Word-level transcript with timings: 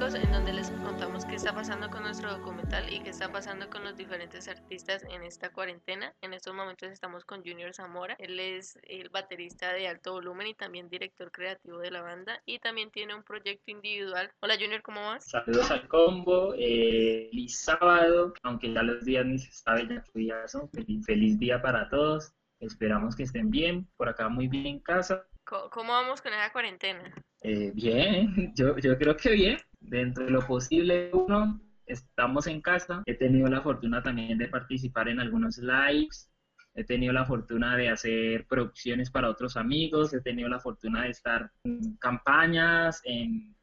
Críticos, 0.00 0.24
en 0.24 0.32
donde 0.32 0.54
les 0.54 0.70
contamos 0.70 1.26
qué 1.26 1.34
está 1.34 1.54
pasando 1.54 1.90
con 1.90 2.02
nuestro 2.02 2.30
documental 2.30 2.90
y 2.90 3.00
qué 3.00 3.10
está 3.10 3.30
pasando 3.30 3.68
con 3.68 3.84
los 3.84 3.98
diferentes 3.98 4.48
artistas 4.48 5.04
en 5.10 5.22
esta 5.22 5.50
cuarentena. 5.50 6.14
En 6.22 6.32
estos 6.32 6.54
momentos 6.54 6.90
estamos 6.90 7.26
con 7.26 7.44
Junior 7.44 7.74
Zamora. 7.74 8.16
Él 8.18 8.40
es 8.40 8.78
el 8.84 9.10
baterista 9.10 9.74
de 9.74 9.88
alto 9.88 10.12
volumen 10.12 10.46
y 10.46 10.54
también 10.54 10.88
director 10.88 11.30
creativo 11.30 11.80
de 11.80 11.90
la 11.90 12.00
banda 12.00 12.40
y 12.46 12.60
también 12.60 12.90
tiene 12.90 13.14
un 13.14 13.22
proyecto 13.22 13.70
individual. 13.70 14.30
Hola 14.40 14.54
Junior, 14.58 14.80
¿cómo 14.80 15.02
vas? 15.02 15.28
Saludos 15.28 15.70
al 15.70 15.86
combo. 15.86 16.54
Eh, 16.56 17.28
feliz 17.30 17.58
sábado, 17.58 18.32
aunque 18.42 18.72
ya 18.72 18.82
los 18.82 19.04
días 19.04 19.26
ni 19.26 19.38
se 19.38 19.52
sabe 19.52 19.86
ya 19.86 20.02
qué 20.02 20.18
días 20.18 20.50
son. 20.50 20.70
Feliz, 20.70 21.04
feliz 21.04 21.38
día 21.38 21.60
para 21.60 21.90
todos. 21.90 22.32
Esperamos 22.60 23.14
que 23.16 23.24
estén 23.24 23.50
bien. 23.50 23.86
Por 23.98 24.08
acá 24.08 24.30
muy 24.30 24.48
bien 24.48 24.66
en 24.66 24.80
casa. 24.80 25.26
¿Cómo 25.44 25.92
vamos 25.92 26.22
con 26.22 26.32
esa 26.32 26.50
cuarentena? 26.52 27.02
Eh, 27.42 27.72
bien, 27.74 28.52
yo, 28.54 28.78
yo 28.78 28.96
creo 28.96 29.14
que 29.16 29.30
bien. 29.32 29.58
Dentro 29.80 30.24
de 30.24 30.30
lo 30.30 30.46
posible, 30.46 31.10
uno, 31.12 31.60
estamos 31.86 32.46
en 32.46 32.60
casa. 32.60 33.02
He 33.06 33.14
tenido 33.14 33.48
la 33.48 33.62
fortuna 33.62 34.02
también 34.02 34.38
de 34.38 34.48
participar 34.48 35.08
en 35.08 35.20
algunos 35.20 35.58
lives. 35.58 36.30
He 36.74 36.84
tenido 36.84 37.12
la 37.12 37.26
fortuna 37.26 37.76
de 37.76 37.88
hacer 37.88 38.46
producciones 38.46 39.10
para 39.10 39.28
otros 39.28 39.56
amigos. 39.56 40.12
He 40.14 40.20
tenido 40.20 40.48
la 40.48 40.60
fortuna 40.60 41.04
de 41.04 41.10
estar 41.10 41.50
en 41.64 41.96
campañas, 41.96 43.00
en, 43.04 43.56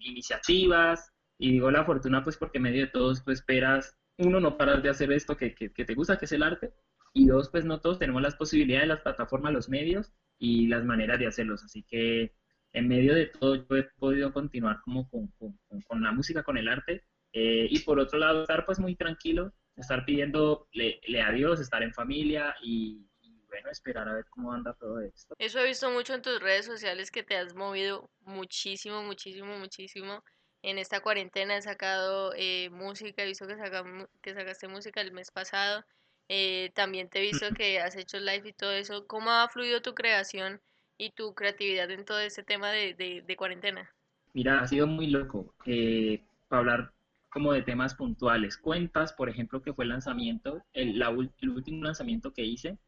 iniciativas. 0.00 1.12
Y 1.38 1.52
digo 1.52 1.70
la 1.70 1.84
fortuna 1.84 2.22
pues 2.22 2.36
porque 2.36 2.58
en 2.58 2.64
medio 2.64 2.82
de 2.82 2.92
todos 2.92 3.24
tú 3.24 3.30
esperas, 3.30 3.96
uno, 4.18 4.40
no 4.40 4.56
paras 4.56 4.82
de 4.82 4.90
hacer 4.90 5.10
esto 5.12 5.36
que, 5.36 5.54
que, 5.54 5.72
que 5.72 5.84
te 5.84 5.94
gusta, 5.94 6.18
que 6.18 6.26
es 6.26 6.32
el 6.32 6.42
arte. 6.42 6.72
Y 7.14 7.26
dos, 7.26 7.50
pues 7.50 7.64
no 7.64 7.80
todos 7.80 7.98
tenemos 7.98 8.22
las 8.22 8.36
posibilidades, 8.36 8.88
las 8.88 9.00
plataformas, 9.00 9.52
los 9.52 9.68
medios 9.68 10.12
y 10.38 10.66
las 10.68 10.84
maneras 10.84 11.18
de 11.18 11.26
hacerlos. 11.26 11.64
Así 11.64 11.82
que 11.82 12.34
en 12.72 12.88
medio 12.88 13.14
de 13.14 13.26
todo 13.26 13.56
yo 13.56 13.76
he 13.76 13.84
podido 13.98 14.32
continuar 14.32 14.80
como 14.82 15.08
con, 15.08 15.28
con, 15.38 15.58
con 15.86 16.02
la 16.02 16.12
música, 16.12 16.42
con 16.42 16.56
el 16.56 16.68
arte. 16.68 17.04
Eh, 17.32 17.66
y 17.70 17.78
por 17.80 17.98
otro 17.98 18.18
lado, 18.18 18.42
estar 18.42 18.66
pues 18.66 18.78
muy 18.78 18.94
tranquilo, 18.94 19.52
estar 19.76 20.04
pidiendo 20.04 20.68
le, 20.72 21.00
a 21.22 21.32
Dios, 21.32 21.60
estar 21.60 21.82
en 21.82 21.94
familia 21.94 22.54
y, 22.62 23.06
bueno, 23.48 23.70
esperar 23.70 24.08
a 24.08 24.14
ver 24.14 24.26
cómo 24.28 24.52
anda 24.52 24.74
todo 24.74 25.00
esto. 25.00 25.34
Eso 25.38 25.60
he 25.60 25.66
visto 25.66 25.90
mucho 25.90 26.14
en 26.14 26.22
tus 26.22 26.40
redes 26.40 26.66
sociales 26.66 27.10
que 27.10 27.22
te 27.22 27.36
has 27.36 27.54
movido 27.54 28.10
muchísimo, 28.20 29.02
muchísimo, 29.02 29.58
muchísimo. 29.58 30.22
En 30.62 30.78
esta 30.78 31.00
cuarentena 31.00 31.56
he 31.56 31.62
sacado 31.62 32.32
eh, 32.36 32.68
música, 32.70 33.22
he 33.22 33.26
visto 33.26 33.46
que, 33.46 33.56
saca, 33.56 33.84
que 34.20 34.34
sacaste 34.34 34.68
música 34.68 35.00
el 35.00 35.12
mes 35.12 35.30
pasado 35.30 35.84
eh, 36.28 36.70
también 36.74 37.10
te 37.10 37.18
he 37.18 37.22
visto 37.22 37.52
que 37.54 37.78
has 37.80 37.94
hecho 37.96 38.18
live 38.18 38.48
y 38.48 38.52
todo 38.52 38.72
eso. 38.72 39.06
¿Cómo 39.06 39.30
ha 39.30 39.48
fluido 39.48 39.82
tu 39.82 39.94
creación 39.94 40.62
y 40.98 41.10
tu 41.10 41.34
creatividad 41.34 41.90
en 41.90 42.04
todo 42.04 42.20
este 42.20 42.42
tema 42.42 42.70
de, 42.70 42.94
de, 43.26 43.36
cuarentena? 43.36 43.90
Mira, 44.34 44.60
ha 44.60 44.66
sido 44.66 44.86
muy 44.86 45.08
loco. 45.08 45.54
Eh, 45.66 46.22
para 46.48 46.60
hablar 46.60 46.92
como 47.30 47.52
de 47.52 47.62
temas 47.62 47.94
puntuales. 47.94 48.58
Cuentas, 48.58 49.12
por 49.12 49.28
ejemplo, 49.28 49.62
que 49.62 49.72
fue 49.72 49.84
el 49.84 49.90
lanzamiento, 49.90 50.62
el, 50.72 50.98
la, 50.98 51.08
el 51.08 51.48
último 51.48 51.82
lanzamiento 51.84 52.32
que 52.32 52.44
hice, 52.44 52.78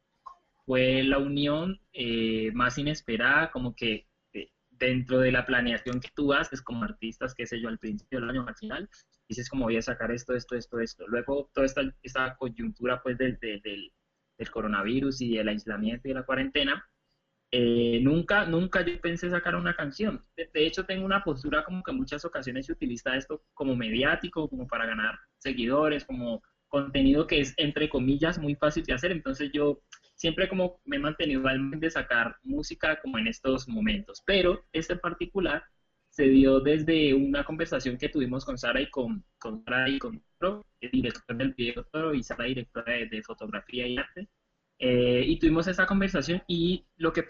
fue 0.67 1.03
la 1.03 1.19
unión 1.19 1.81
eh, 1.93 2.51
más 2.53 2.79
inesperada, 2.79 3.51
como 3.51 3.75
que 3.75 4.07
dentro 4.79 5.21
de 5.21 5.33
la 5.33 5.47
planeación 5.47 6.01
que 6.01 6.11
tú 6.15 6.33
haces 6.33 6.63
como 6.63 6.85
artistas, 6.85 7.35
qué 7.35 7.47
sé 7.47 7.61
yo, 7.61 7.69
al 7.69 7.79
principio 7.79 8.21
del 8.21 8.31
año, 8.31 8.45
al 8.47 8.57
final, 8.57 8.89
dices 9.29 9.49
como 9.49 9.65
voy 9.65 9.77
a 9.77 9.83
sacar 9.83 10.11
esto, 10.11 10.35
esto, 10.35 10.57
esto, 10.57 10.81
esto. 10.81 11.07
Luego 11.09 11.51
toda 11.53 11.67
esta, 11.67 11.83
esta 12.03 12.37
coyuntura 12.37 13.03
pues 13.03 13.19
del, 13.19 13.39
del, 13.41 13.63
del, 13.63 14.51
coronavirus 14.51 15.21
y 15.23 15.37
del 15.37 15.49
aislamiento 15.49 16.09
y 16.09 16.11
de 16.11 16.21
la 16.21 16.27
cuarentena, 16.27 16.87
eh, 17.57 18.01
nunca, 18.03 18.47
nunca 18.47 18.85
yo 18.85 19.01
pensé 19.01 19.31
sacar 19.31 19.55
una 19.55 19.77
canción. 19.77 20.25
De, 20.37 20.67
hecho, 20.67 20.85
tengo 20.87 21.05
una 21.05 21.23
postura 21.23 21.65
como 21.65 21.85
que 21.85 21.93
en 21.93 21.99
muchas 21.99 22.25
ocasiones 22.25 22.67
se 22.67 22.73
utiliza 22.73 23.17
esto 23.17 23.45
como 23.55 23.77
mediático, 23.77 24.49
como 24.49 24.67
para 24.67 24.87
ganar 24.87 25.17
seguidores, 25.39 26.05
como 26.05 26.43
contenido 26.67 27.29
que 27.29 27.39
es, 27.39 27.55
entre 27.57 27.89
comillas, 27.89 28.41
muy 28.41 28.57
fácil 28.57 28.83
de 28.83 28.95
hacer. 28.95 29.13
Entonces 29.13 29.53
yo 29.53 29.81
siempre 30.17 30.49
como 30.49 30.81
me 30.85 30.97
he 30.97 30.99
mantenido 30.99 31.47
al 31.47 31.79
de 31.79 31.91
sacar 31.91 32.37
música 32.43 33.01
como 33.01 33.19
en 33.19 33.29
estos 33.29 33.69
momentos. 33.69 34.21
Pero 34.27 34.65
este 34.73 34.97
particular 34.97 35.63
se 36.11 36.25
dio 36.25 36.59
desde 36.59 37.15
una 37.15 37.45
conversación 37.45 37.99
que 37.99 38.09
tuvimos 38.09 38.45
con 38.45 38.59
Sara 38.59 38.81
y 38.81 38.91
con, 38.91 39.25
con 39.39 39.63
Sara 39.65 39.89
y 39.89 40.01
con 40.01 40.21
el 40.81 40.91
director 40.91 41.37
del 41.37 41.55
video 41.55 42.15
y 42.15 42.23
Sara, 42.25 42.47
directora 42.47 42.95
de, 42.95 43.23
fotografía 43.23 43.87
y 43.87 43.97
arte. 43.97 44.29
Eh, 44.79 45.25
y 45.27 45.39
tuvimos 45.39 45.67
esa 45.69 45.87
conversación 45.87 46.43
y 46.49 46.87
lo 46.97 47.13
que, 47.13 47.25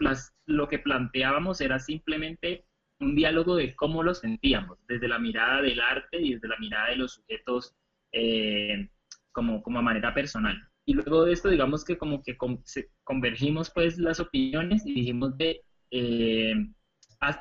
lo 0.47 0.69
que 0.69 0.79
planteábamos 0.79 1.61
era 1.61 1.79
simplemente 1.79 2.65
un 3.01 3.15
diálogo 3.15 3.57
de 3.57 3.75
cómo 3.75 4.03
lo 4.03 4.15
sentíamos, 4.15 4.79
desde 4.87 5.09
la 5.09 5.19
mirada 5.19 5.61
del 5.63 5.81
arte 5.81 6.21
y 6.21 6.35
desde 6.35 6.49
la 6.49 6.59
mirada 6.59 6.91
de 6.91 6.97
los 6.97 7.15
sujetos 7.15 7.75
eh, 8.13 8.89
como, 9.33 9.63
como 9.63 9.79
a 9.79 9.83
manera 9.83 10.15
personal. 10.15 10.57
Y 10.87 10.95
luego 10.95 11.25
de 11.25 11.33
esto, 11.33 11.49
digamos 11.49 11.85
que 11.85 11.97
como 11.99 12.23
que 12.23 12.37
convergimos 13.05 13.71
pues 13.71 13.99
las 13.99 14.21
opiniones 14.21 14.85
y 14.87 14.95
dijimos 14.95 15.37
de... 15.37 15.63
Eh, 15.91 16.55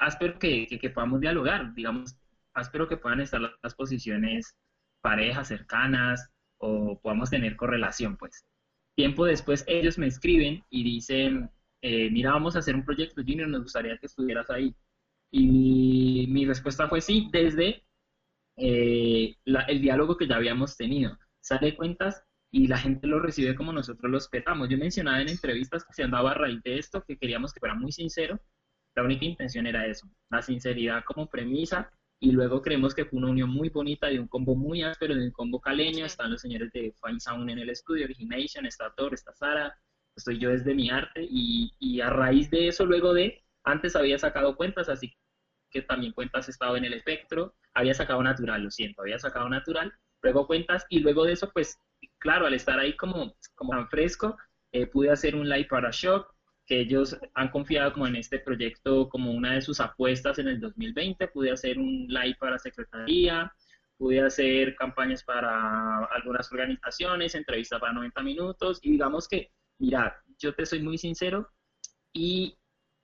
espero 0.07 0.39
que, 0.39 0.67
que, 0.67 0.89
podamos 0.89 1.19
dialogar, 1.19 1.73
digamos, 1.73 2.15
espero 2.55 2.87
que 2.87 2.97
puedan 2.97 3.19
estar 3.19 3.41
las 3.41 3.75
posiciones 3.75 4.55
parejas, 5.01 5.49
cercanas, 5.49 6.29
o 6.57 6.99
podamos 7.01 7.29
tener 7.29 7.57
correlación, 7.57 8.15
pues. 8.15 8.45
Tiempo 8.95 9.25
después 9.25 9.63
ellos 9.67 9.97
me 9.97 10.07
escriben 10.07 10.63
y 10.69 10.83
dicen, 10.83 11.49
eh, 11.81 12.09
mira, 12.11 12.31
vamos 12.31 12.55
a 12.55 12.59
hacer 12.59 12.75
un 12.75 12.85
proyecto 12.85 13.21
Junior, 13.21 13.47
nos 13.47 13.63
gustaría 13.63 13.97
que 13.97 14.05
estuvieras 14.05 14.49
ahí. 14.49 14.75
Y 15.31 16.27
mi, 16.29 16.45
respuesta 16.45 16.87
fue 16.87 17.01
sí, 17.01 17.29
desde 17.31 17.83
eh, 18.57 19.35
el 19.45 19.81
diálogo 19.81 20.15
que 20.17 20.27
ya 20.27 20.35
habíamos 20.35 20.77
tenido. 20.77 21.17
Sale 21.41 21.75
cuentas 21.75 22.23
y 22.51 22.67
la 22.67 22.77
gente 22.77 23.07
lo 23.07 23.19
recibe 23.19 23.55
como 23.55 23.73
nosotros 23.73 24.11
lo 24.11 24.17
esperamos. 24.17 24.69
Yo 24.69 24.77
mencionaba 24.77 25.21
en 25.21 25.29
entrevistas 25.29 25.83
que 25.85 25.93
se 25.93 26.03
andaba 26.03 26.31
a 26.31 26.35
raíz 26.35 26.61
de 26.63 26.77
esto, 26.77 27.03
que 27.03 27.17
queríamos 27.17 27.51
que 27.51 27.59
fuera 27.59 27.75
muy 27.75 27.91
sincero, 27.91 28.39
la 28.95 29.03
única 29.03 29.25
intención 29.25 29.65
era 29.65 29.87
eso, 29.87 30.07
la 30.29 30.41
sinceridad 30.41 31.03
como 31.05 31.27
premisa 31.27 31.91
y 32.23 32.31
luego 32.31 32.61
creemos 32.61 32.95
que 32.95 33.03
fue 33.03 33.19
una 33.19 33.31
unión 33.31 33.49
muy 33.49 33.67
bonita 33.67 34.07
de 34.07 34.17
un 34.17 34.29
combo 34.29 34.55
muy 34.55 34.81
áspero, 34.81 35.13
de 35.13 35.25
un 35.25 35.31
combo 35.31 35.59
caleño, 35.59 36.05
están 36.05 36.31
los 36.31 36.39
señores 36.39 36.71
de 36.71 36.95
Fine 37.03 37.19
Sound 37.19 37.49
en 37.49 37.59
el 37.59 37.69
estudio, 37.69 38.05
Origination, 38.05 38.65
está 38.65 38.93
Thor, 38.95 39.13
está 39.13 39.33
Sara, 39.33 39.77
estoy 40.15 40.39
yo 40.39 40.49
desde 40.49 40.73
mi 40.73 40.89
arte. 40.89 41.27
Y, 41.29 41.73
y, 41.79 41.99
a 41.99 42.09
raíz 42.09 42.49
de 42.49 42.69
eso, 42.69 42.85
luego 42.85 43.13
de, 43.13 43.43
antes 43.65 43.97
había 43.97 44.17
sacado 44.17 44.55
cuentas, 44.55 44.87
así 44.87 45.13
que 45.69 45.81
también 45.81 46.13
cuentas 46.13 46.47
estaba 46.47 46.77
en 46.77 46.85
el 46.85 46.93
espectro, 46.93 47.55
había 47.73 47.93
sacado 47.93 48.23
natural, 48.23 48.63
lo 48.63 48.71
siento, 48.71 49.01
había 49.01 49.19
sacado 49.19 49.49
natural, 49.49 49.91
luego 50.21 50.47
cuentas 50.47 50.85
y 50.87 50.99
luego 50.99 51.25
de 51.25 51.33
eso, 51.33 51.51
pues 51.51 51.77
claro, 52.19 52.45
al 52.45 52.53
estar 52.53 52.79
ahí 52.79 52.95
como, 52.95 53.35
como 53.53 53.73
tan 53.73 53.89
fresco, 53.89 54.37
eh, 54.71 54.87
pude 54.87 55.11
hacer 55.11 55.35
un 55.35 55.49
live 55.49 55.67
para 55.69 55.89
Shock, 55.91 56.32
que 56.65 56.79
ellos 56.79 57.17
han 57.33 57.49
confiado 57.49 57.93
como 57.93 58.07
en 58.07 58.15
este 58.15 58.39
proyecto 58.39 59.09
como 59.09 59.31
una 59.31 59.53
de 59.53 59.61
sus 59.61 59.79
apuestas 59.79 60.39
en 60.39 60.47
el 60.47 60.59
2020. 60.59 61.27
Pude 61.27 61.51
hacer 61.51 61.77
un 61.77 62.07
live 62.07 62.37
para 62.39 62.57
Secretaría, 62.57 63.53
pude 63.97 64.21
hacer 64.21 64.75
campañas 64.75 65.23
para 65.23 66.05
algunas 66.05 66.51
organizaciones, 66.51 67.35
entrevistas 67.35 67.79
para 67.79 67.93
90 67.93 68.21
minutos 68.23 68.79
y 68.81 68.91
digamos 68.91 69.27
que, 69.27 69.51
mira, 69.79 70.21
yo 70.39 70.53
te 70.53 70.65
soy 70.65 70.81
muy 70.81 70.97
sincero 70.97 71.49
y 72.13 72.57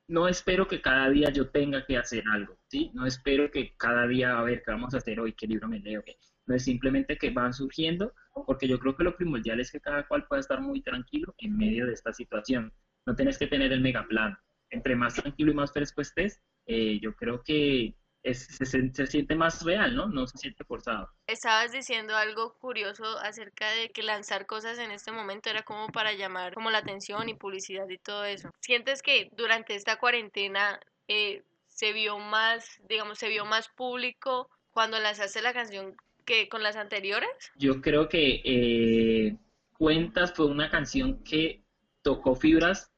no 0.08 0.28
espero 0.28 0.68
que 0.68 0.82
cada 0.82 1.10
día 1.10 1.30
yo 1.30 1.50
tenga 1.50 1.86
que 1.86 1.98
hacer 1.98 2.24
algo, 2.32 2.58
¿sí? 2.68 2.90
No 2.94 3.06
espero 3.06 3.52
que 3.52 3.76
cada 3.78 4.08
día, 4.08 4.40
a 4.40 4.44
ver, 4.44 4.64
¿qué 4.66 4.72
vamos 4.72 4.94
a 4.94 4.98
hacer 4.98 5.20
hoy? 5.20 5.34
¿Qué 5.34 5.46
libro 5.46 5.68
me 5.68 5.80
leo? 5.80 6.04
No 6.48 6.56
es 6.56 6.64
simplemente 6.64 7.18
que 7.18 7.30
van 7.30 7.54
surgiendo, 7.54 8.14
porque 8.48 8.68
yo 8.68 8.80
creo 8.80 8.96
que 8.96 9.04
lo 9.04 9.16
primordial 9.16 9.60
es 9.60 9.72
que 9.72 9.80
cada 9.80 10.08
cual 10.08 10.26
pueda 10.28 10.40
estar 10.40 10.62
muy 10.62 10.82
tranquilo 10.82 11.36
en 11.38 11.56
medio 11.56 11.86
de 11.86 11.94
esta 11.94 12.12
situación 12.12 12.74
no 13.10 13.16
tienes 13.16 13.40
que 13.40 13.48
tener 13.48 13.74
el 13.74 13.82
mega 13.82 14.06
plan. 14.08 14.38
Entre 14.70 14.96
más 14.96 15.16
tranquilo 15.16 15.52
y 15.52 15.56
más 15.56 15.74
fresco 15.74 16.00
estés, 16.02 16.40
eh, 16.68 17.00
yo 17.02 17.16
creo 17.16 17.42
que 17.42 17.96
se, 18.24 18.92
se, 18.94 19.08
siente 19.08 19.34
más 19.34 19.64
real, 19.64 19.96
¿no? 19.96 20.06
No 20.06 20.28
se 20.28 20.38
siente 20.38 20.64
forzado. 20.64 21.10
Estabas 21.26 21.72
diciendo 21.72 22.16
algo 22.16 22.54
curioso 22.60 23.18
acerca 23.18 23.72
de 23.72 23.90
que 23.90 24.04
lanzar 24.04 24.46
cosas 24.46 24.78
en 24.78 24.92
este 24.92 25.12
momento 25.12 25.50
era 25.50 25.64
como 25.64 25.88
para 25.88 26.14
llamar 26.14 26.54
como 26.54 26.70
la 26.70 26.78
atención 26.78 27.30
y 27.30 27.34
publicidad 27.34 27.90
y 27.90 27.98
todo 27.98 28.26
eso. 28.26 28.52
¿Sientes 28.60 29.02
que 29.02 29.30
durante 29.36 29.74
esta 29.74 29.98
cuarentena 29.98 30.80
eh, 31.08 31.42
se 31.68 31.94
vio 31.94 32.20
más, 32.20 32.80
digamos, 32.88 33.18
se 33.18 33.30
vio 33.30 33.44
más 33.46 33.70
público 33.70 34.52
cuando 34.70 35.00
lanzaste 35.00 35.42
la 35.42 35.54
canción 35.54 35.96
que 36.26 36.48
con 36.48 36.62
las 36.62 36.76
anteriores? 36.76 37.32
Yo 37.56 37.82
creo 37.82 38.08
que 38.08 38.44
eh, 38.46 39.36
Cuentas 39.80 40.32
fue 40.36 40.46
una 40.46 40.70
canción 40.70 41.24
que 41.24 41.64
tocó 42.04 42.36
fibras 42.36 42.92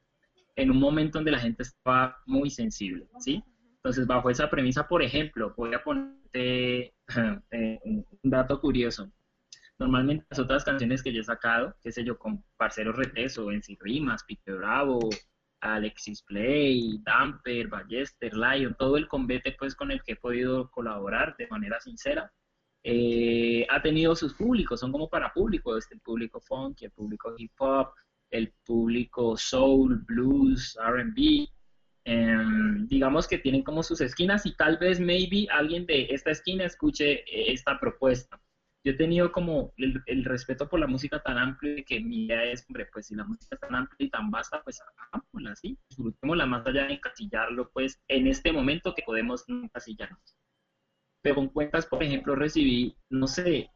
en 0.56 0.70
un 0.70 0.78
momento 0.78 1.18
donde 1.18 1.30
la 1.30 1.38
gente 1.38 1.62
estaba 1.62 2.16
muy 2.26 2.50
sensible, 2.50 3.08
¿sí? 3.18 3.42
Entonces, 3.76 4.06
bajo 4.06 4.30
esa 4.30 4.48
premisa, 4.48 4.86
por 4.86 5.02
ejemplo, 5.02 5.54
voy 5.56 5.74
a 5.74 5.82
ponerte 5.82 6.94
eh, 7.50 7.80
un 7.84 8.06
dato 8.22 8.60
curioso. 8.60 9.10
Normalmente 9.78 10.24
las 10.30 10.38
otras 10.38 10.64
canciones 10.64 11.02
que 11.02 11.12
yo 11.12 11.20
he 11.20 11.24
sacado, 11.24 11.74
qué 11.82 11.90
sé 11.90 12.04
yo, 12.04 12.16
con 12.16 12.44
Parceros 12.56 12.94
Retes 12.94 13.36
o 13.38 13.50
En 13.50 13.62
Sin 13.62 13.76
Rimas, 13.80 14.22
Pique 14.24 14.52
Bravo, 14.52 15.00
Alexis 15.60 16.22
Play, 16.22 17.00
Damper, 17.02 17.68
Ballester, 17.68 18.34
Lion, 18.34 18.76
todo 18.78 18.96
el 18.96 19.08
convete 19.08 19.56
pues 19.58 19.74
con 19.74 19.90
el 19.90 20.02
que 20.02 20.12
he 20.12 20.16
podido 20.16 20.70
colaborar 20.70 21.36
de 21.36 21.48
manera 21.48 21.80
sincera. 21.80 22.32
Eh, 22.84 23.66
ha 23.70 23.80
tenido 23.80 24.14
sus 24.14 24.34
públicos, 24.34 24.80
son 24.80 24.92
como 24.92 25.08
para 25.08 25.32
público, 25.32 25.76
este, 25.76 25.94
el 25.94 26.00
público 26.00 26.40
funk, 26.40 26.82
el 26.82 26.90
público 26.90 27.34
hip 27.36 27.52
hop, 27.58 27.92
el 28.32 28.52
público 28.64 29.36
soul, 29.36 30.02
blues, 30.06 30.76
RB. 30.82 31.48
Em, 32.04 32.88
digamos 32.88 33.28
que 33.28 33.38
tienen 33.38 33.62
como 33.62 33.84
sus 33.84 34.00
esquinas 34.00 34.44
y 34.44 34.56
tal 34.56 34.76
vez, 34.78 34.98
maybe, 34.98 35.46
alguien 35.50 35.86
de 35.86 36.08
esta 36.10 36.32
esquina 36.32 36.64
escuche 36.64 37.20
eh, 37.20 37.52
esta 37.52 37.78
propuesta. 37.78 38.40
Yo 38.84 38.92
he 38.92 38.96
tenido 38.96 39.30
como 39.30 39.72
el, 39.76 40.24
respeto 40.24 40.68
por 40.68 40.80
la 40.80 40.88
música 40.88 41.22
tan 41.22 41.38
amplio 41.38 41.84
que 41.86 42.00
mi 42.00 42.24
idea 42.24 42.42
es, 42.44 42.64
hombre, 42.68 42.88
pues 42.92 43.06
si 43.06 43.14
la 43.14 43.24
música 43.24 43.54
es 43.54 43.60
tan 43.60 43.76
amplia 43.76 44.06
y 44.06 44.10
tan 44.10 44.28
vasta, 44.32 44.60
pues 44.64 44.80
hagámosla 44.80 45.52
así, 45.52 45.78
disfrutémosla 45.88 46.46
más 46.46 46.66
allá 46.66 46.86
de 46.86 46.94
encasillarlo, 46.94 47.70
pues 47.72 48.02
en 48.08 48.26
este 48.26 48.52
momento 48.52 48.92
que 48.92 49.04
podemos 49.06 49.44
encasillarnos. 49.48 50.36
Pero 51.22 51.36
con 51.36 51.48
cuentas, 51.50 51.86
por 51.86 52.02
ejemplo, 52.02 52.34
recibí, 52.34 52.96
no 53.08 53.28
sé, 53.28 53.70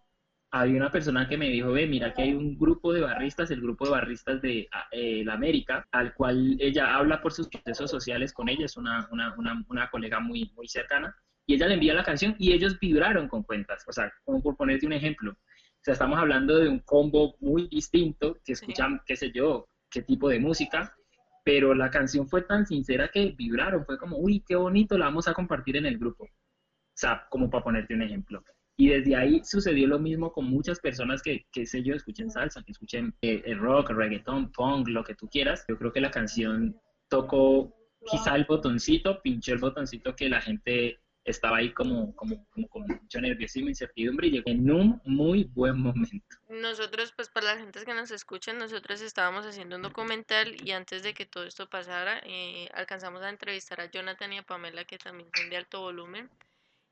había 0.60 0.76
una 0.76 0.90
persona 0.90 1.28
que 1.28 1.36
me 1.36 1.48
dijo, 1.48 1.72
ve, 1.72 1.86
mira 1.86 2.14
que 2.14 2.22
hay 2.22 2.34
un 2.34 2.58
grupo 2.58 2.92
de 2.92 3.00
barristas, 3.00 3.50
el 3.50 3.60
grupo 3.60 3.84
de 3.84 3.90
barristas 3.92 4.40
de 4.42 4.68
ah, 4.72 4.86
eh, 4.90 5.22
la 5.24 5.34
América, 5.34 5.86
al 5.90 6.14
cual 6.14 6.56
ella 6.60 6.96
habla 6.96 7.20
por 7.20 7.32
sus 7.32 7.48
procesos 7.48 7.90
sociales 7.90 8.32
con 8.32 8.48
ella, 8.48 8.66
es 8.66 8.76
una, 8.76 9.08
una, 9.10 9.34
una, 9.36 9.64
una, 9.68 9.90
colega 9.90 10.20
muy, 10.20 10.50
muy 10.54 10.68
cercana, 10.68 11.14
y 11.46 11.54
ella 11.54 11.68
le 11.68 11.74
envía 11.74 11.94
la 11.94 12.04
canción 12.04 12.34
y 12.38 12.52
ellos 12.52 12.78
vibraron 12.80 13.28
con 13.28 13.42
cuentas, 13.42 13.84
o 13.86 13.92
sea, 13.92 14.12
como 14.24 14.42
por 14.42 14.56
ponerte 14.56 14.86
un 14.86 14.92
ejemplo, 14.92 15.32
o 15.32 15.80
sea, 15.82 15.92
estamos 15.92 16.18
hablando 16.18 16.58
de 16.58 16.68
un 16.68 16.80
combo 16.80 17.36
muy 17.40 17.68
distinto, 17.68 18.38
que 18.44 18.52
escuchan, 18.52 19.00
qué 19.06 19.16
sé 19.16 19.30
yo, 19.32 19.68
qué 19.90 20.02
tipo 20.02 20.28
de 20.28 20.40
música, 20.40 20.96
pero 21.44 21.74
la 21.74 21.90
canción 21.90 22.28
fue 22.28 22.42
tan 22.42 22.66
sincera 22.66 23.08
que 23.08 23.34
vibraron, 23.38 23.84
fue 23.86 23.98
como, 23.98 24.18
uy, 24.18 24.42
qué 24.46 24.56
bonito, 24.56 24.98
la 24.98 25.04
vamos 25.04 25.28
a 25.28 25.32
compartir 25.32 25.76
en 25.76 25.86
el 25.86 25.96
grupo. 25.96 26.24
O 26.24 26.98
sea, 26.98 27.26
como 27.30 27.48
para 27.48 27.62
ponerte 27.62 27.94
un 27.94 28.02
ejemplo. 28.02 28.42
Y 28.78 28.88
desde 28.88 29.16
ahí 29.16 29.42
sucedió 29.44 29.86
lo 29.86 29.98
mismo 29.98 30.32
con 30.32 30.44
muchas 30.44 30.80
personas 30.80 31.22
que, 31.22 31.46
que 31.50 31.64
sé 31.64 31.82
yo, 31.82 31.94
escuchen 31.94 32.30
salsa, 32.30 32.62
que 32.62 32.72
escuchen 32.72 33.14
eh, 33.22 33.42
el 33.46 33.58
rock, 33.58 33.90
reggaeton, 33.90 34.52
punk, 34.52 34.88
lo 34.88 35.02
que 35.02 35.14
tú 35.14 35.28
quieras. 35.28 35.64
Yo 35.68 35.78
creo 35.78 35.92
que 35.92 36.00
la 36.00 36.10
canción 36.10 36.78
tocó 37.08 37.74
quizá 38.10 38.36
el 38.36 38.44
botoncito, 38.44 39.22
pinchó 39.22 39.52
el 39.54 39.58
botoncito 39.58 40.14
que 40.14 40.28
la 40.28 40.40
gente 40.40 41.00
estaba 41.24 41.56
ahí 41.56 41.72
como, 41.72 42.14
como, 42.14 42.46
como 42.50 42.68
con 42.68 42.86
mucho 42.86 43.20
nerviosismo, 43.20 43.68
incertidumbre 43.68 44.28
y 44.28 44.30
llegó 44.30 44.50
en 44.50 44.70
un 44.70 45.00
muy 45.04 45.44
buen 45.44 45.78
momento. 45.78 46.36
Nosotros, 46.48 47.12
pues 47.16 47.28
para 47.28 47.54
la 47.54 47.58
gente 47.58 47.84
que 47.84 47.94
nos 47.94 48.10
escuchan, 48.10 48.58
nosotros 48.58 49.00
estábamos 49.00 49.44
haciendo 49.44 49.76
un 49.76 49.82
documental 49.82 50.54
y 50.64 50.70
antes 50.70 51.02
de 51.02 51.14
que 51.14 51.26
todo 51.26 51.44
esto 51.44 51.68
pasara, 51.68 52.20
eh, 52.24 52.68
alcanzamos 52.74 53.22
a 53.22 53.30
entrevistar 53.30 53.80
a 53.80 53.90
Jonathan 53.90 54.32
y 54.34 54.38
a 54.38 54.42
Pamela, 54.42 54.84
que 54.84 54.98
también 54.98 55.28
son 55.34 55.50
de 55.50 55.56
alto 55.56 55.80
volumen 55.80 56.30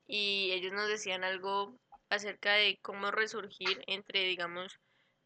y 0.07 0.51
ellos 0.53 0.73
nos 0.73 0.89
decían 0.89 1.25
algo 1.25 1.79
acerca 2.11 2.55
de 2.55 2.79
cómo 2.83 3.11
resurgir 3.11 3.83
entre, 3.87 4.25
digamos, 4.25 4.79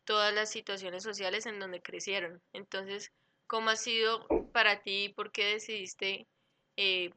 todas 0.04 0.34
las 0.34 0.50
situaciones 0.50 1.02
sociales 1.02 1.46
en 1.46 1.58
donde 1.58 1.82
crecieron. 1.82 2.40
Entonces, 2.52 3.12
¿cómo 3.46 3.70
ha 3.70 3.76
sido 3.76 4.26
para 4.52 4.82
ti 4.82 5.04
y 5.04 5.08
por 5.12 5.32
qué 5.32 5.44
decidiste 5.44 6.26
eh, 6.76 7.10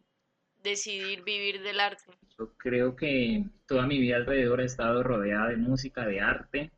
decidir 0.61 1.23
vivir 1.23 1.61
del 1.61 1.79
arte? 1.79 2.03
Yo 2.37 2.53
creo 2.57 2.95
que 2.95 3.45
toda 3.65 3.87
mi 3.87 3.99
vida 3.99 4.17
alrededor 4.17 4.61
he 4.61 4.65
estado 4.65 5.03
rodeada 5.03 5.49
de 5.49 5.57
música, 5.57 6.05
de 6.05 6.19
arte. 6.19 6.71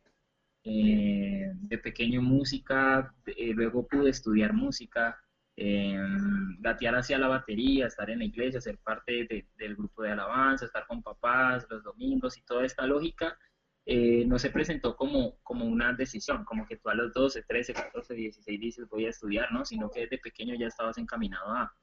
Eh, 0.66 1.52
de 1.54 1.78
pequeño 1.78 2.22
música, 2.22 3.14
eh, 3.26 3.52
luego 3.52 3.86
pude 3.86 4.08
estudiar 4.08 4.54
música, 4.54 5.22
eh, 5.56 5.96
gatear 6.58 6.96
hacia 6.96 7.18
la 7.18 7.28
batería, 7.28 7.86
estar 7.86 8.10
en 8.10 8.18
la 8.18 8.24
iglesia, 8.24 8.60
ser 8.60 8.78
parte 8.78 9.46
del 9.56 9.76
grupo 9.76 10.02
de 10.02 10.12
alabanza, 10.12 10.66
estar 10.66 10.86
con 10.86 11.02
papás 11.02 11.66
los 11.70 11.82
domingos 11.82 12.36
y 12.38 12.42
toda 12.42 12.64
esta 12.64 12.86
lógica, 12.86 13.38
eh, 13.86 14.24
no 14.26 14.38
se 14.38 14.50
presentó 14.50 14.96
como, 14.96 15.36
como 15.42 15.66
una 15.66 15.92
decisión, 15.92 16.44
como 16.44 16.66
que 16.66 16.78
tú 16.78 16.88
a 16.88 16.94
los 16.94 17.12
12, 17.12 17.42
13, 17.42 17.74
14, 17.74 18.14
16 18.14 18.60
dices 18.60 18.88
voy 18.88 19.06
a 19.06 19.10
estudiar, 19.10 19.52
¿no? 19.52 19.64
Sino 19.64 19.90
que 19.90 20.00
desde 20.00 20.18
pequeño 20.18 20.54
ya 20.54 20.68
estabas 20.68 20.96
encaminado 20.96 21.50
a, 21.52 21.74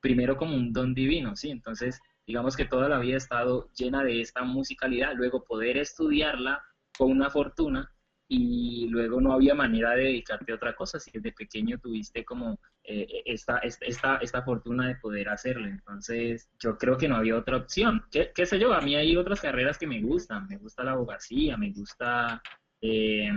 primero 0.00 0.36
como 0.36 0.56
un 0.56 0.72
don 0.72 0.94
divino, 0.94 1.36
¿sí? 1.36 1.50
Entonces, 1.50 2.00
digamos 2.26 2.56
que 2.56 2.64
toda 2.64 2.88
la 2.88 2.98
vida 2.98 3.14
he 3.14 3.18
estado 3.18 3.70
llena 3.72 4.02
de 4.02 4.20
esta 4.20 4.42
musicalidad, 4.42 5.14
luego 5.14 5.44
poder 5.44 5.76
estudiarla 5.76 6.62
con 6.96 7.10
una 7.12 7.30
fortuna 7.30 7.90
y 8.26 8.88
luego 8.88 9.20
no 9.20 9.32
había 9.32 9.54
manera 9.54 9.92
de 9.92 10.04
dedicarte 10.04 10.52
a 10.52 10.56
otra 10.56 10.74
cosa, 10.74 10.98
si 10.98 11.10
desde 11.12 11.32
pequeño 11.32 11.78
tuviste 11.78 12.24
como 12.24 12.60
eh, 12.90 13.22
esta, 13.26 13.58
esta, 13.58 14.16
esta, 14.16 14.42
fortuna 14.42 14.88
de 14.88 14.94
poder 14.94 15.28
hacerlo, 15.28 15.66
entonces 15.66 16.48
yo 16.58 16.78
creo 16.78 16.96
que 16.96 17.06
no 17.06 17.16
había 17.16 17.36
otra 17.36 17.58
opción, 17.58 18.02
¿Qué, 18.10 18.32
qué, 18.34 18.46
sé 18.46 18.58
yo, 18.58 18.72
a 18.72 18.80
mí 18.80 18.96
hay 18.96 19.14
otras 19.14 19.42
carreras 19.42 19.76
que 19.76 19.86
me 19.86 20.00
gustan, 20.00 20.48
me 20.48 20.56
gusta 20.56 20.84
la 20.84 20.92
abogacía, 20.92 21.58
me 21.58 21.70
gusta 21.70 22.42
eh, 22.80 23.30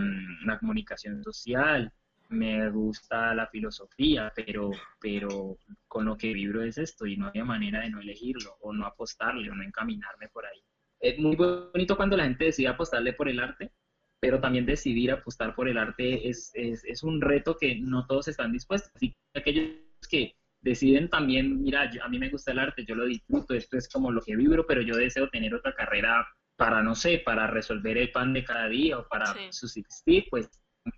la 0.46 0.58
comunicación 0.58 1.22
social, 1.22 1.92
me 2.30 2.70
gusta 2.70 3.36
la 3.36 3.48
filosofía, 3.48 4.32
pero, 4.34 4.72
pero 5.02 5.58
con 5.86 6.06
lo 6.06 6.16
que 6.16 6.34
vibro 6.34 6.64
es 6.64 6.78
esto 6.78 7.06
y 7.06 7.18
no 7.18 7.28
había 7.28 7.44
manera 7.44 7.82
de 7.82 7.90
no 7.90 8.00
elegirlo 8.00 8.56
o 8.62 8.72
no 8.72 8.86
apostarle 8.86 9.52
o 9.52 9.56
no 9.56 9.64
encaminarme 9.64 10.30
por 10.30 10.46
ahí. 10.46 10.64
Es 10.98 11.20
muy 11.20 11.36
bonito 11.36 11.98
cuando 11.98 12.16
la 12.16 12.24
gente 12.24 12.46
decide 12.46 12.70
apostarle 12.70 13.12
por 13.12 13.28
el 13.28 13.40
arte, 13.42 13.74
pero 14.22 14.40
también 14.40 14.68
decidir 14.68 15.12
apostar 15.12 15.56
por 15.56 15.68
el 15.68 15.80
arte 15.80 16.30
es, 16.30 16.52
es, 16.54 16.86
es 16.86 17.04
un 17.04 17.20
reto 17.20 17.58
que 17.60 17.76
no 17.76 18.06
todos 18.06 18.28
están 18.28 18.54
dispuestos. 18.54 18.92
Así 18.96 19.10
que 19.34 19.40
aquellos 19.40 19.66
que 20.10 20.36
deciden 20.62 21.10
también, 21.10 21.62
mira, 21.64 21.90
a 22.04 22.08
mí 22.08 22.20
me 22.20 22.30
gusta 22.30 22.52
el 22.52 22.60
arte, 22.60 22.86
yo 22.86 22.94
lo 22.94 23.06
disfruto, 23.06 23.56
esto 23.56 23.78
es 23.78 23.90
como 23.90 24.12
lo 24.12 24.22
que 24.22 24.36
vibro, 24.36 24.68
pero 24.68 24.82
yo 24.82 24.96
deseo 24.96 25.28
tener 25.30 25.56
otra 25.56 25.74
carrera 25.74 26.28
para, 26.56 26.84
no 26.84 26.94
sé, 26.94 27.24
para 27.26 27.48
resolver 27.48 27.98
el 27.98 28.12
pan 28.12 28.32
de 28.34 28.44
cada 28.44 28.70
día 28.70 29.00
o 29.00 29.08
para 29.08 29.34
subsistir, 29.52 30.26
pues 30.30 30.48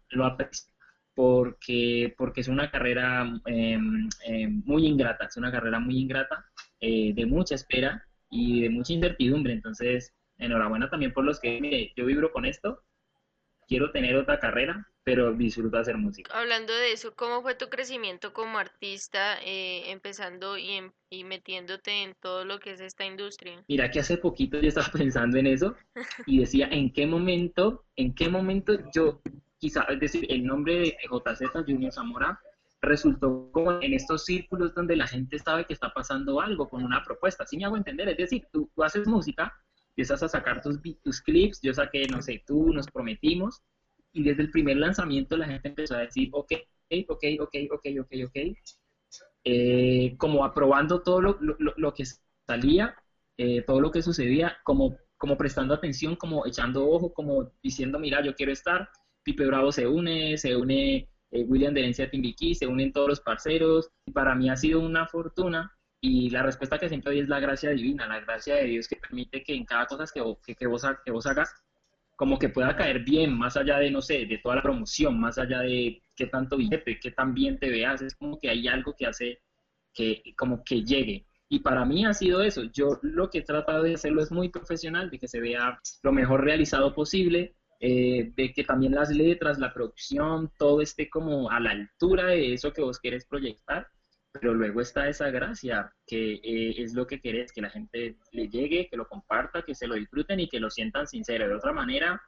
lo 0.09 0.25
aprecio. 0.25 0.73
Porque, 1.15 2.13
porque 2.17 2.41
es 2.41 2.49
una 2.49 2.71
carrera 2.71 3.39
em, 3.45 4.09
muy 4.65 4.85
ingrata, 4.85 5.25
es 5.25 5.37
una 5.37 5.51
carrera 5.51 5.79
muy 5.79 5.97
ingrata, 5.97 6.43
eh, 6.81 7.13
de 7.13 7.25
mucha 7.25 7.55
espera 7.55 8.05
y 8.29 8.63
de 8.63 8.69
mucha 8.69 8.91
incertidumbre. 8.91 9.53
Entonces, 9.53 10.13
enhorabuena 10.37 10.89
también 10.89 11.13
por 11.13 11.23
los 11.23 11.39
que, 11.39 11.61
mire, 11.61 11.93
yo 11.95 12.05
vibro 12.05 12.33
con 12.33 12.45
esto, 12.45 12.83
quiero 13.67 13.91
tener 13.91 14.15
otra 14.15 14.39
carrera, 14.39 14.87
pero 15.03 15.33
disfruto 15.33 15.77
hacer 15.77 15.97
música. 15.97 16.31
Hablando 16.37 16.73
de 16.73 16.93
eso, 16.93 17.13
¿cómo 17.15 17.41
fue 17.41 17.55
tu 17.55 17.69
crecimiento 17.69 18.33
como 18.33 18.57
artista, 18.57 19.37
eh, 19.43 19.91
empezando 19.91 20.57
y, 20.57 20.81
y, 21.09 21.23
metiéndote 21.23 22.03
en 22.03 22.15
todo 22.21 22.45
lo 22.45 22.59
que 22.59 22.71
es 22.71 22.81
esta 22.81 23.05
industria? 23.05 23.63
Mira 23.67 23.91
que 23.91 23.99
hace 23.99 24.17
poquito 24.17 24.59
yo 24.59 24.69
estaba 24.69 24.87
pensando 24.93 25.37
en 25.37 25.47
eso 25.47 25.75
y 26.25 26.39
decía, 26.39 26.67
¿en 26.71 26.91
qué 26.91 27.05
momento, 27.05 27.85
en 27.95 28.13
qué 28.15 28.29
momento 28.29 28.73
yo, 28.93 29.21
quizá, 29.57 29.83
es 29.83 29.99
decir, 29.99 30.25
el 30.29 30.45
nombre 30.45 30.75
de 30.79 30.97
JZ 31.09 31.65
Junior 31.65 31.91
Zamora 31.91 32.39
resultó 32.81 33.49
como 33.51 33.81
en 33.81 33.93
estos 33.93 34.25
círculos 34.25 34.75
donde 34.75 34.95
la 34.95 35.07
gente 35.07 35.39
sabe 35.39 35.65
que 35.65 35.73
está 35.73 35.93
pasando 35.93 36.41
algo 36.41 36.69
con 36.69 36.83
una 36.83 37.01
propuesta. 37.03 37.45
¿Sí 37.45 37.57
me 37.57 37.65
hago 37.65 37.77
entender? 37.77 38.09
Es 38.09 38.17
decir, 38.17 38.45
tú, 38.51 38.69
tú 38.75 38.83
haces 38.83 39.07
música, 39.07 39.53
empiezas 39.93 40.23
a 40.23 40.27
sacar 40.27 40.61
tus, 40.61 40.79
tus 41.03 41.21
clips, 41.21 41.61
yo 41.61 41.73
saqué, 41.73 42.07
no 42.07 42.21
sé, 42.21 42.43
tú, 42.45 42.73
nos 42.73 42.87
prometimos, 42.87 43.61
y 44.11 44.23
desde 44.23 44.41
el 44.43 44.51
primer 44.51 44.77
lanzamiento 44.77 45.37
la 45.37 45.47
gente 45.47 45.69
empezó 45.69 45.95
a 45.95 45.99
decir, 45.99 46.29
ok, 46.31 46.51
ok, 47.07 47.23
ok, 47.39 47.55
ok, 47.71 47.85
ok, 48.01 48.11
ok, 48.25 48.37
eh, 49.43 50.15
como 50.17 50.45
aprobando 50.45 51.01
todo 51.03 51.21
lo, 51.21 51.37
lo, 51.39 51.73
lo 51.77 51.93
que 51.93 52.05
salía, 52.47 52.95
eh, 53.37 53.61
todo 53.61 53.81
lo 53.81 53.91
que 53.91 54.01
sucedía, 54.01 54.57
como, 54.63 54.97
como 55.17 55.37
prestando 55.37 55.75
atención, 55.75 56.15
como 56.15 56.45
echando 56.45 56.89
ojo, 56.89 57.13
como 57.13 57.51
diciendo, 57.61 57.99
mira, 57.99 58.23
yo 58.23 58.35
quiero 58.35 58.51
estar, 58.51 58.89
Pipe 59.23 59.45
Bravo 59.45 59.71
se 59.71 59.87
une, 59.87 60.37
se 60.37 60.55
une 60.55 61.07
eh, 61.31 61.43
William 61.47 61.73
de 61.73 61.81
Herencia 61.81 62.09
Timbiquí, 62.09 62.55
se 62.55 62.67
unen 62.67 62.91
todos 62.91 63.09
los 63.09 63.21
parceros, 63.21 63.89
y 64.05 64.11
para 64.11 64.33
mí 64.33 64.49
ha 64.49 64.55
sido 64.55 64.79
una 64.79 65.07
fortuna 65.07 65.71
y 66.05 66.29
la 66.31 66.43
respuesta 66.43 66.77
que 66.77 66.89
siempre 66.89 67.13
doy 67.13 67.21
es 67.21 67.29
la 67.29 67.39
gracia 67.39 67.69
divina, 67.69 68.05
la 68.05 68.19
gracia 68.19 68.55
de 68.55 68.65
Dios 68.65 68.89
que 68.89 68.97
permite 68.97 69.41
que 69.41 69.55
en 69.55 69.63
cada 69.63 69.85
cosa 69.85 70.03
que, 70.13 70.21
que, 70.45 70.53
que, 70.53 70.67
vos, 70.67 70.85
que 71.05 71.11
vos 71.11 71.25
hagas, 71.25 71.49
como 72.17 72.37
que 72.37 72.49
pueda 72.49 72.75
caer 72.75 73.05
bien, 73.05 73.33
más 73.37 73.55
allá 73.55 73.77
de, 73.77 73.89
no 73.89 74.01
sé, 74.01 74.25
de 74.25 74.37
toda 74.39 74.57
la 74.57 74.61
promoción, 74.61 75.17
más 75.17 75.37
allá 75.37 75.61
de 75.61 76.01
qué 76.13 76.27
tanto 76.27 76.57
billete, 76.57 76.99
qué 76.99 77.11
tan 77.11 77.33
bien 77.33 77.57
te 77.57 77.69
veas, 77.69 78.01
es 78.01 78.15
como 78.17 78.37
que 78.37 78.49
hay 78.49 78.67
algo 78.67 78.93
que 78.97 79.05
hace 79.05 79.39
que 79.93 80.21
como 80.37 80.61
que 80.65 80.83
llegue. 80.83 81.25
Y 81.47 81.59
para 81.59 81.85
mí 81.85 82.05
ha 82.05 82.13
sido 82.13 82.43
eso. 82.43 82.63
Yo 82.73 82.99
lo 83.01 83.29
que 83.29 83.37
he 83.37 83.43
tratado 83.43 83.83
de 83.83 83.93
hacerlo 83.93 84.21
es 84.21 84.31
muy 84.31 84.49
profesional, 84.49 85.09
de 85.09 85.19
que 85.19 85.29
se 85.29 85.39
vea 85.39 85.79
lo 86.01 86.11
mejor 86.11 86.43
realizado 86.43 86.93
posible, 86.93 87.55
eh, 87.79 88.33
de 88.35 88.51
que 88.51 88.65
también 88.65 88.93
las 88.93 89.09
letras, 89.09 89.57
la 89.57 89.73
producción, 89.73 90.51
todo 90.57 90.81
esté 90.81 91.09
como 91.09 91.49
a 91.49 91.61
la 91.61 91.71
altura 91.71 92.25
de 92.25 92.53
eso 92.53 92.73
que 92.73 92.81
vos 92.81 92.99
querés 92.99 93.25
proyectar 93.25 93.87
pero 94.33 94.53
luego 94.53 94.81
está 94.81 95.07
esa 95.07 95.29
gracia, 95.29 95.93
que 96.05 96.33
eh, 96.35 96.75
es 96.77 96.93
lo 96.93 97.07
que 97.07 97.21
querés, 97.21 97.51
que 97.53 97.61
la 97.61 97.69
gente 97.69 98.17
le 98.31 98.49
llegue, 98.49 98.89
que 98.89 98.97
lo 98.97 99.07
comparta, 99.07 99.61
que 99.61 99.75
se 99.75 99.87
lo 99.87 99.95
disfruten 99.95 100.39
y 100.39 100.49
que 100.49 100.59
lo 100.59 100.69
sientan 100.69 101.07
sincero. 101.07 101.47
De 101.47 101.55
otra 101.55 101.71
manera, 101.71 102.21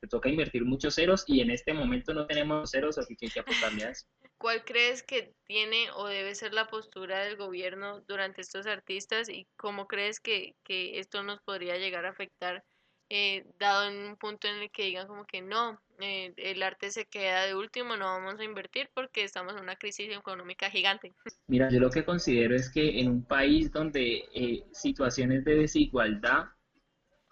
te 0.00 0.08
toca 0.08 0.28
invertir 0.28 0.64
muchos 0.64 0.96
ceros 0.96 1.24
y 1.26 1.40
en 1.40 1.50
este 1.50 1.72
momento 1.72 2.12
no 2.12 2.26
tenemos 2.26 2.70
ceros, 2.70 2.98
así 2.98 3.16
que 3.16 3.26
hay 3.26 3.32
que 3.32 3.40
apostarle 3.40 3.84
a 3.84 3.90
eso. 3.90 4.06
¿cuál 4.38 4.64
crees 4.64 5.02
que 5.02 5.34
tiene 5.46 5.90
o 5.92 6.06
debe 6.06 6.34
ser 6.34 6.52
la 6.52 6.66
postura 6.66 7.20
del 7.20 7.36
gobierno 7.36 8.00
durante 8.02 8.42
estos 8.42 8.66
artistas 8.66 9.28
y 9.28 9.46
cómo 9.56 9.86
crees 9.86 10.20
que, 10.20 10.54
que 10.64 10.98
esto 10.98 11.22
nos 11.22 11.40
podría 11.40 11.78
llegar 11.78 12.06
a 12.06 12.10
afectar, 12.10 12.62
eh, 13.08 13.44
dado 13.58 13.88
en 13.88 14.10
un 14.10 14.16
punto 14.16 14.48
en 14.48 14.56
el 14.56 14.70
que 14.70 14.84
digan 14.84 15.06
como 15.06 15.24
que 15.24 15.42
no, 15.42 15.80
eh, 16.00 16.32
el 16.36 16.62
arte 16.62 16.90
se 16.90 17.06
queda 17.06 17.46
de 17.46 17.54
último, 17.54 17.96
no 17.96 18.06
vamos 18.06 18.38
a 18.38 18.44
invertir 18.44 18.90
porque 18.94 19.24
estamos 19.24 19.54
en 19.54 19.62
una 19.62 19.76
crisis 19.76 20.08
económica 20.10 20.70
gigante? 20.70 21.14
Mira, 21.46 21.70
yo 21.70 21.80
lo 21.80 21.90
que 21.90 22.04
considero 22.04 22.54
es 22.54 22.70
que 22.70 23.00
en 23.00 23.08
un 23.08 23.24
país 23.24 23.70
donde 23.70 24.24
eh, 24.34 24.64
situaciones 24.72 25.44
de 25.44 25.56
desigualdad, 25.56 26.46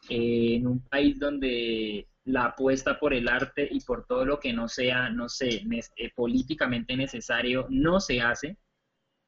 en 0.09 0.67
un 0.67 0.81
país 0.89 1.19
donde 1.19 2.07
la 2.25 2.47
apuesta 2.47 2.99
por 2.99 3.13
el 3.13 3.29
arte 3.29 3.69
y 3.71 3.81
por 3.81 4.07
todo 4.07 4.25
lo 4.25 4.41
que 4.41 4.53
no 4.53 4.69
sea, 4.69 5.11
no 5.11 5.29
sé, 5.29 5.63
eh, 5.97 6.11
políticamente 6.15 6.97
necesario 6.97 7.67
no 7.69 8.01
se 8.01 8.21
hace, 8.21 8.57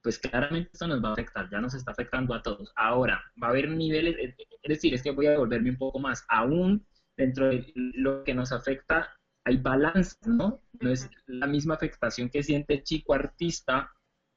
pues 0.07 0.21
claramente 0.21 0.71
esto 0.73 0.87
nos 0.87 1.03
va 1.03 1.09
a 1.09 1.13
afectar, 1.15 1.51
ya 1.51 1.61
nos 1.61 1.75
está 1.75 1.91
afectando 1.91 2.33
a 2.33 2.41
todos. 2.41 2.73
Ahora, 2.77 3.21
va 3.43 3.49
a 3.49 3.51
haber 3.51 3.69
niveles, 3.69 4.15
es 4.17 4.37
decir, 4.63 4.95
es 4.95 5.03
que 5.03 5.11
voy 5.11 5.27
a 5.27 5.33
devolverme 5.33 5.71
un 5.71 5.79
poco 5.79 5.99
más, 5.99 6.25
aún 6.29 6.87
dentro 7.17 7.49
de 7.49 7.73
lo 7.75 8.23
que 8.23 8.33
nos 8.33 8.53
afecta 8.53 9.19
hay 9.45 9.57
balance, 9.57 10.17
¿no? 10.25 10.63
No 10.79 10.91
es 10.91 11.11
la 11.27 11.49
misma 11.49 11.75
afectación 11.75 12.31
que 12.31 12.45
siente 12.45 12.85
chico 12.85 13.15
artista 13.15 13.91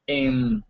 en 0.08 0.66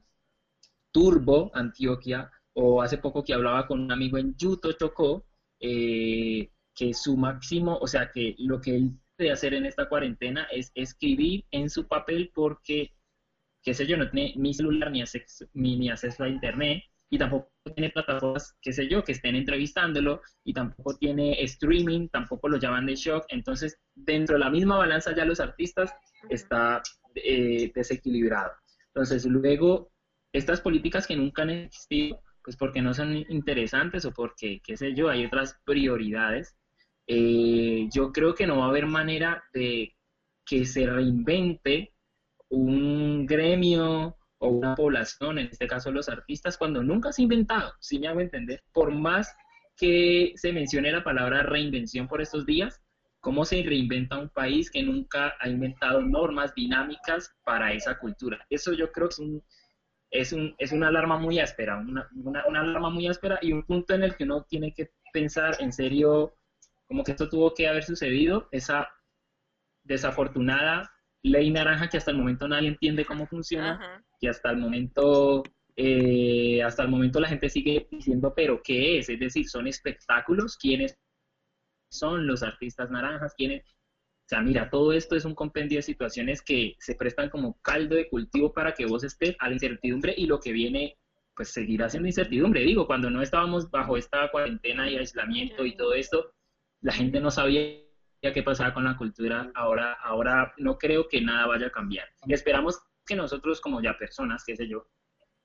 Turbo, 0.91 1.50
Antioquia, 1.53 2.29
o 2.51 2.82
hace 2.82 2.98
poco 2.98 3.24
que 3.24 3.34
hablaba 3.34 3.68
con 3.68 3.79
un 3.79 3.94
amigo 3.94 4.18
en 4.18 4.36
Yuto, 4.36 4.74
Chocó, 4.74 5.25
eh, 5.62 6.51
que 6.75 6.94
su 6.94 7.15
máximo, 7.15 7.77
o 7.77 7.88
sea, 7.88 8.12
que 8.12 8.36
lo 8.39 8.60
que 8.60 8.75
él 8.75 9.00
puede 9.15 9.32
hacer 9.32 9.53
en 9.53 9.65
esta 9.65 9.88
cuarentena 9.88 10.44
es 10.51 10.74
escribir 10.75 11.46
en 11.51 11.70
su 11.70 11.88
papel 11.88 12.34
porque, 12.36 12.91
qué 13.63 13.74
sé 13.74 13.86
yo, 13.86 13.98
no 13.98 14.10
tiene 14.10 14.34
ni 14.38 14.54
celular 14.54 14.92
ni 14.92 15.01
acceso, 15.01 15.46
ni, 15.54 15.89
acceso 15.89 16.24
a 16.24 16.30
internet 16.30 16.84
y 17.10 17.18
tampoco 17.18 17.51
tiene 17.75 17.89
plataformas, 17.89 18.56
qué 18.62 18.72
sé 18.72 18.88
yo, 18.88 19.04
que 19.04 19.13
estén 19.13 19.36
entrevistándolo 19.36 20.22
y 20.44 20.54
tampoco 20.54 20.96
tiene 20.98 21.42
streaming, 21.44 22.08
tampoco 22.10 22.48
lo 22.48 22.58
llaman 22.58 22.86
de 22.86 22.96
shock. 22.96 23.25
Entonces, 23.30 23.80
dentro 23.96 24.36
de 24.36 24.39
la 24.39 24.50
misma 24.51 24.78
balanza 24.78 25.16
ya 25.16 25.25
los 25.25 25.39
artistas 25.39 25.92
está 26.30 26.82
eh, 27.16 27.72
desequilibrado. 27.74 28.51
Entonces, 28.94 29.25
luego, 29.25 29.92
estas 30.34 30.62
políticas 30.62 31.08
que 31.08 31.16
nunca 31.16 31.42
han 31.42 31.50
existido, 31.50 32.22
pues 32.44 32.56
porque 32.56 32.82
no 32.82 32.94
son 32.94 33.16
interesantes 33.30 34.06
o 34.06 34.12
porque, 34.12 34.62
qué 34.63 34.78
sé 34.78 34.94
yo, 34.94 35.10
hay 35.10 35.25
otras 35.25 35.60
prioridades, 35.66 36.56
eh, 37.08 37.89
yo 37.92 38.12
creo 38.12 38.36
que 38.36 38.46
no 38.46 38.60
va 38.60 38.66
a 38.66 38.70
haber 38.70 38.86
manera 38.86 39.44
de 39.51 39.96
que 40.46 40.66
se 40.66 40.86
reinvente 40.86 41.94
un 42.50 43.25
gremio 43.25 44.18
o 44.39 44.48
una 44.48 44.75
población, 44.75 45.38
en 45.38 45.48
este 45.48 45.68
caso 45.68 45.91
los 45.91 46.10
artistas, 46.10 46.58
cuando 46.58 46.82
nunca 46.82 47.12
se 47.12 47.22
ha 47.22 47.24
inventado, 47.24 47.74
si 47.79 48.00
me 48.00 48.08
hago 48.08 48.22
entender, 48.22 48.63
por 48.74 48.91
más 48.91 49.36
que 49.75 50.34
se 50.36 50.51
mencione 50.53 50.91
la 50.91 51.03
palabra 51.03 51.44
reinvención 51.44 52.08
por 52.08 52.22
estos 52.22 52.46
días, 52.46 52.82
cómo 53.20 53.46
se 53.46 53.62
reinventa 53.63 54.18
un 54.18 54.29
país 54.29 54.72
que 54.72 54.84
nunca 54.84 55.36
ha 55.39 55.50
inventado 55.50 56.01
normas 56.01 56.53
dinámicas 56.56 57.34
para 57.44 57.74
esa 57.74 57.98
cultura. 58.00 58.46
Eso 58.50 58.74
yo 58.74 58.91
creo 58.91 59.10
que 59.10 59.13
es 59.13 59.20
un, 59.20 59.44
es, 60.10 60.34
un, 60.34 60.56
es 60.58 60.72
una 60.72 60.88
alarma 60.88 61.18
muy 61.18 61.39
áspera, 61.39 61.77
una, 61.77 62.10
una, 62.15 62.46
una 62.48 62.62
alarma 62.62 62.89
muy 62.89 63.08
áspera 63.08 63.39
y 63.41 63.51
un 63.51 63.63
punto 63.63 63.94
en 63.94 64.03
el 64.03 64.15
que 64.15 64.24
uno 64.24 64.46
tiene 64.50 64.74
que 64.74 64.91
pensar 65.12 65.58
en 65.60 65.74
serio 65.74 66.36
como 66.88 67.03
que 67.03 67.12
esto 67.12 67.29
tuvo 67.29 67.53
que 67.53 67.68
haber 67.68 67.84
sucedido, 67.84 68.48
esa 68.51 68.89
desafortunada 69.84 70.91
ley 71.23 71.51
naranja 71.51 71.89
que 71.89 71.97
hasta 71.97 72.11
el 72.11 72.17
momento 72.17 72.47
nadie 72.47 72.69
entiende 72.69 73.05
cómo 73.05 73.27
funciona, 73.27 74.03
y 74.19 74.27
hasta 74.27 74.51
el 74.51 74.57
momento, 74.57 75.43
eh, 75.75 76.61
hasta 76.63 76.83
el 76.83 76.89
momento 76.89 77.19
la 77.19 77.29
gente 77.29 77.49
sigue 77.49 77.88
diciendo, 77.91 78.33
pero 78.35 78.61
¿qué 78.63 78.99
es? 78.99 79.09
Es 79.09 79.19
decir, 79.19 79.47
¿son 79.49 79.67
espectáculos? 79.67 80.57
¿Quiénes 80.57 80.97
son 81.91 82.27
los 82.27 82.43
artistas 82.43 82.89
naranjas? 82.91 83.33
¿Quiénes? 83.35 83.63
O 83.63 84.29
sea, 84.29 84.41
mira, 84.41 84.69
todo 84.69 84.93
esto 84.93 85.15
es 85.15 85.25
un 85.25 85.33
compendio 85.33 85.79
de 85.79 85.81
situaciones 85.81 86.43
que 86.43 86.75
se 86.79 86.93
prestan 86.93 87.29
como 87.29 87.59
caldo 87.61 87.95
de 87.95 88.07
cultivo 88.07 88.53
para 88.53 88.73
que 88.73 88.85
vos 88.85 89.03
estés 89.03 89.35
a 89.39 89.47
la 89.47 89.55
incertidumbre 89.55 90.13
y 90.15 90.27
lo 90.27 90.39
que 90.39 90.51
viene, 90.51 90.97
pues 91.35 91.49
seguirá 91.49 91.89
siendo 91.89 92.07
incertidumbre. 92.07 92.61
Digo, 92.61 92.85
cuando 92.85 93.09
no 93.09 93.23
estábamos 93.23 93.71
bajo 93.71 93.97
esta 93.97 94.29
cuarentena 94.29 94.88
y 94.88 94.97
aislamiento 94.97 95.65
y 95.65 95.75
todo 95.75 95.95
esto, 95.95 96.31
la 96.81 96.93
gente 96.93 97.19
no 97.19 97.31
sabía 97.31 97.61
qué 98.21 98.43
pasaba 98.43 98.73
con 98.73 98.83
la 98.83 98.97
cultura, 98.97 99.51
ahora, 99.55 99.93
ahora 99.93 100.53
no 100.57 100.77
creo 100.77 101.07
que 101.07 101.21
nada 101.21 101.47
vaya 101.47 101.67
a 101.67 101.71
cambiar. 101.71 102.07
Y 102.25 102.33
esperamos 102.33 102.79
que 103.05 103.15
nosotros 103.15 103.61
como 103.61 103.81
ya 103.81 103.97
personas, 103.97 104.43
qué 104.45 104.55
sé 104.55 104.67
yo, 104.67 104.88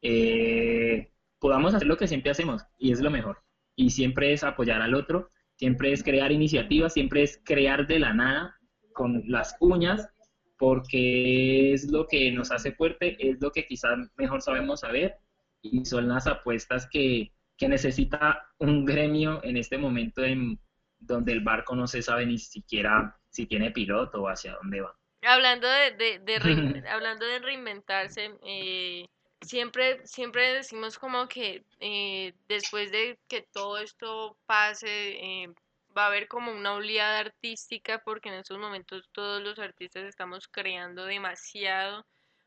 eh, 0.03 1.13
podamos 1.39 1.75
hacer 1.75 1.87
lo 1.87 1.97
que 1.97 2.09
siempre 2.09 2.31
hacemos 2.31 2.63
y 2.79 2.93
es 2.93 3.01
lo 3.01 3.11
mejor. 3.11 3.43
Y 3.77 3.91
siempre 3.91 4.33
es 4.33 4.45
apoyar 4.45 4.83
al 4.83 4.95
otro, 4.95 5.31
siempre 5.57 5.93
es 5.93 6.03
crear 6.03 6.33
iniciativas, 6.33 6.93
siempre 6.93 7.23
es 7.23 7.41
crear 7.45 7.87
de 7.87 7.99
la 7.99 8.13
nada 8.13 8.57
con 8.93 9.23
las 9.27 9.57
uñas, 9.61 10.09
porque 10.59 11.73
es 11.73 11.91
lo 11.91 12.07
que 12.07 12.31
nos 12.33 12.51
hace 12.51 12.73
fuerte, 12.73 13.17
es 13.19 13.41
lo 13.41 13.51
que 13.51 13.67
quizás 13.67 13.99
mejor 14.17 14.43
sabemos 14.43 14.81
saber 14.81 15.17
y 15.63 15.85
son 15.85 16.09
las 16.09 16.27
apuestas 16.27 16.89
que, 16.91 17.33
que 17.57 17.69
necesita 17.69 18.47
un 18.59 18.85
gremio 18.85 19.43
en 19.43 19.57
este 19.57 19.79
momento 19.79 20.23
en 20.23 20.59
donde 21.07 21.33
el 21.33 21.41
barco 21.41 21.75
no 21.75 21.87
se 21.87 22.03
sabe 22.03 22.27
ni 22.27 22.39
siquiera 22.39 23.17
si 23.31 23.47
tiene 23.47 23.71
piloto 23.71 24.23
o 24.23 24.29
hacia 24.29 24.55
dónde 24.55 24.81
va. 24.81 24.95
Hablando 25.23 25.69
de, 25.69 26.19
de, 26.21 26.85
hablando 26.89 27.25
de 27.27 27.39
reinventarse, 27.39 28.31
eh, 28.43 29.07
siempre, 29.41 30.07
siempre 30.07 30.55
decimos 30.55 30.99
como 30.99 31.27
que 31.29 31.65
eh, 31.81 32.35
después 32.49 32.91
de 32.93 33.19
que 33.29 33.43
todo 33.53 33.79
esto 33.79 34.37
pase, 34.47 34.89
eh, 34.89 35.49
va 35.97 36.05
a 36.05 36.09
haber 36.09 36.29
como 36.29 36.53
una 36.53 36.75
oleada 36.75 37.21
artística 37.21 38.03
porque 38.05 38.29
en 38.29 38.37
estos 38.37 38.59
momentos 38.59 39.09
todos 39.13 39.43
los 39.43 39.59
artistas 39.59 40.05
estamos 40.05 40.49
creando 40.49 41.05
demasiado, 41.05 42.05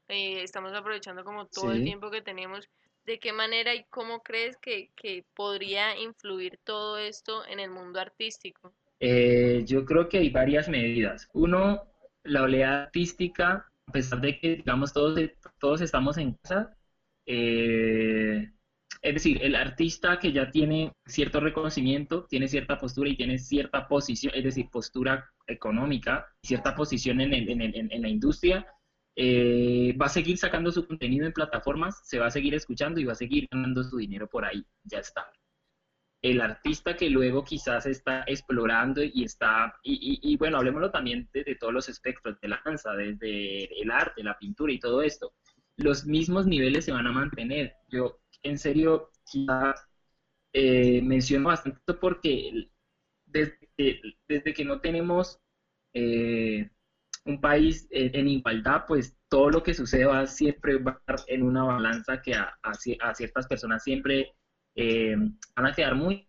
estamos 0.07 0.73
aprovechando 0.73 1.23
como 1.23 1.47
todo 1.47 1.71
el 1.71 1.83
tiempo 1.83 2.09
que 2.09 2.21
tenemos 2.21 2.69
¿De 3.07 3.19
qué 3.19 3.31
manera 3.31 3.73
y 3.73 3.85
cómo 3.85 4.21
crees 4.21 4.57
que, 4.57 4.91
podría 5.33 5.97
influir 5.97 6.59
todo 6.65 6.97
esto 6.97 7.47
en 7.47 7.61
el 7.61 7.69
mundo 7.69 8.01
artístico? 8.01 8.73
Eh, 8.99 9.63
yo 9.65 9.85
creo 9.85 10.09
que 10.09 10.17
hay 10.17 10.29
varias 10.29 10.67
medidas. 10.67 11.29
Uno, 11.31 11.83
la 12.23 12.43
oleada 12.43 12.83
artística, 12.83 13.65
a 13.85 13.91
pesar 13.93 14.19
de 14.19 14.37
que, 14.37 14.57
digamos, 14.57 14.91
todos, 14.91 15.17
todos 15.57 15.79
estamos 15.79 16.17
en 16.17 16.33
casa, 16.33 16.75
eh, 17.25 18.51
es 19.01 19.13
decir, 19.13 19.41
el 19.41 19.55
artista 19.55 20.19
que 20.19 20.33
ya 20.33 20.51
tiene 20.51 20.91
cierto 21.05 21.39
reconocimiento, 21.39 22.25
tiene 22.25 22.49
cierta 22.49 22.77
postura 22.77 23.09
y 23.09 23.15
tiene 23.15 23.39
cierta 23.39 23.87
posición, 23.87 24.33
es 24.35 24.43
decir, 24.43 24.69
postura 24.69 25.31
económica, 25.47 26.27
cierta 26.43 26.75
posición 26.75 27.21
en, 27.21 27.33
en 27.33 28.01
la 28.01 28.09
industria, 28.09 28.67
eh, 29.19 29.97
va 29.99 30.05
a 30.05 30.09
seguir 30.09 30.37
sacando 30.37 30.71
su 30.71 30.85
contenido 30.85 31.25
en 31.25 31.33
plataformas, 31.33 32.07
se 32.07 32.19
va 32.19 32.27
a 32.27 32.31
seguir 32.31 32.53
escuchando 32.53 32.99
y 32.99 33.05
va 33.05 33.13
a 33.13 33.15
seguir 33.15 33.47
ganando 33.51 33.83
su 33.83 33.97
dinero 33.97 34.29
por 34.29 34.45
ahí, 34.45 34.63
ya 34.83 34.99
está. 34.99 35.31
El 36.21 36.39
artista 36.39 36.95
que 36.95 37.09
luego 37.09 37.43
quizás 37.43 37.87
está 37.87 38.23
explorando 38.27 39.01
y 39.03 39.23
está, 39.23 39.73
y, 39.81 40.37
bueno, 40.37 40.57
hablemoslo 40.57 40.91
también 40.91 41.27
desde 41.33 41.55
todos 41.55 41.73
los 41.73 41.89
espectros 41.89 42.39
de 42.41 42.47
la 42.47 42.61
danza, 42.63 42.93
desde 42.93 43.81
el 43.81 43.89
arte, 43.89 44.23
la 44.23 44.37
pintura 44.37 44.71
y 44.71 44.79
todo 44.79 45.01
esto, 45.01 45.33
los 45.77 46.05
mismos 46.05 46.45
niveles 46.45 46.85
se 46.85 46.91
van 46.91 47.07
a 47.07 47.11
mantener. 47.11 47.75
Yo, 47.87 48.19
en 48.43 48.59
serio, 48.59 49.09
quizá 49.25 49.73
eh, 50.53 51.01
menciono 51.01 51.47
bastante 51.47 51.93
porque 51.95 52.69
desde, 53.25 54.01
desde 54.27 54.53
que 54.53 54.63
no 54.65 54.79
tenemos... 54.79 55.39
Eh, 55.93 56.69
un 57.27 57.41
país 57.41 57.87
en, 57.91 58.27
igualdad, 58.27 58.85
pues 58.87 59.17
todo 59.29 59.49
lo 59.49 59.63
que 59.63 59.73
sucede 59.73 60.05
va 60.05 60.25
siempre 60.27 60.77
va 60.77 60.91
a 60.91 60.95
estar 60.95 61.17
en 61.27 61.43
una 61.43 61.63
balanza 61.63 62.21
que 62.21 62.33
a, 62.33 62.73
ciertas 63.13 63.47
personas 63.47 63.83
siempre 63.83 64.33
eh, 64.75 65.15
van 65.55 65.65
a 65.65 65.73
quedar 65.73 65.95
muy, 65.95 66.27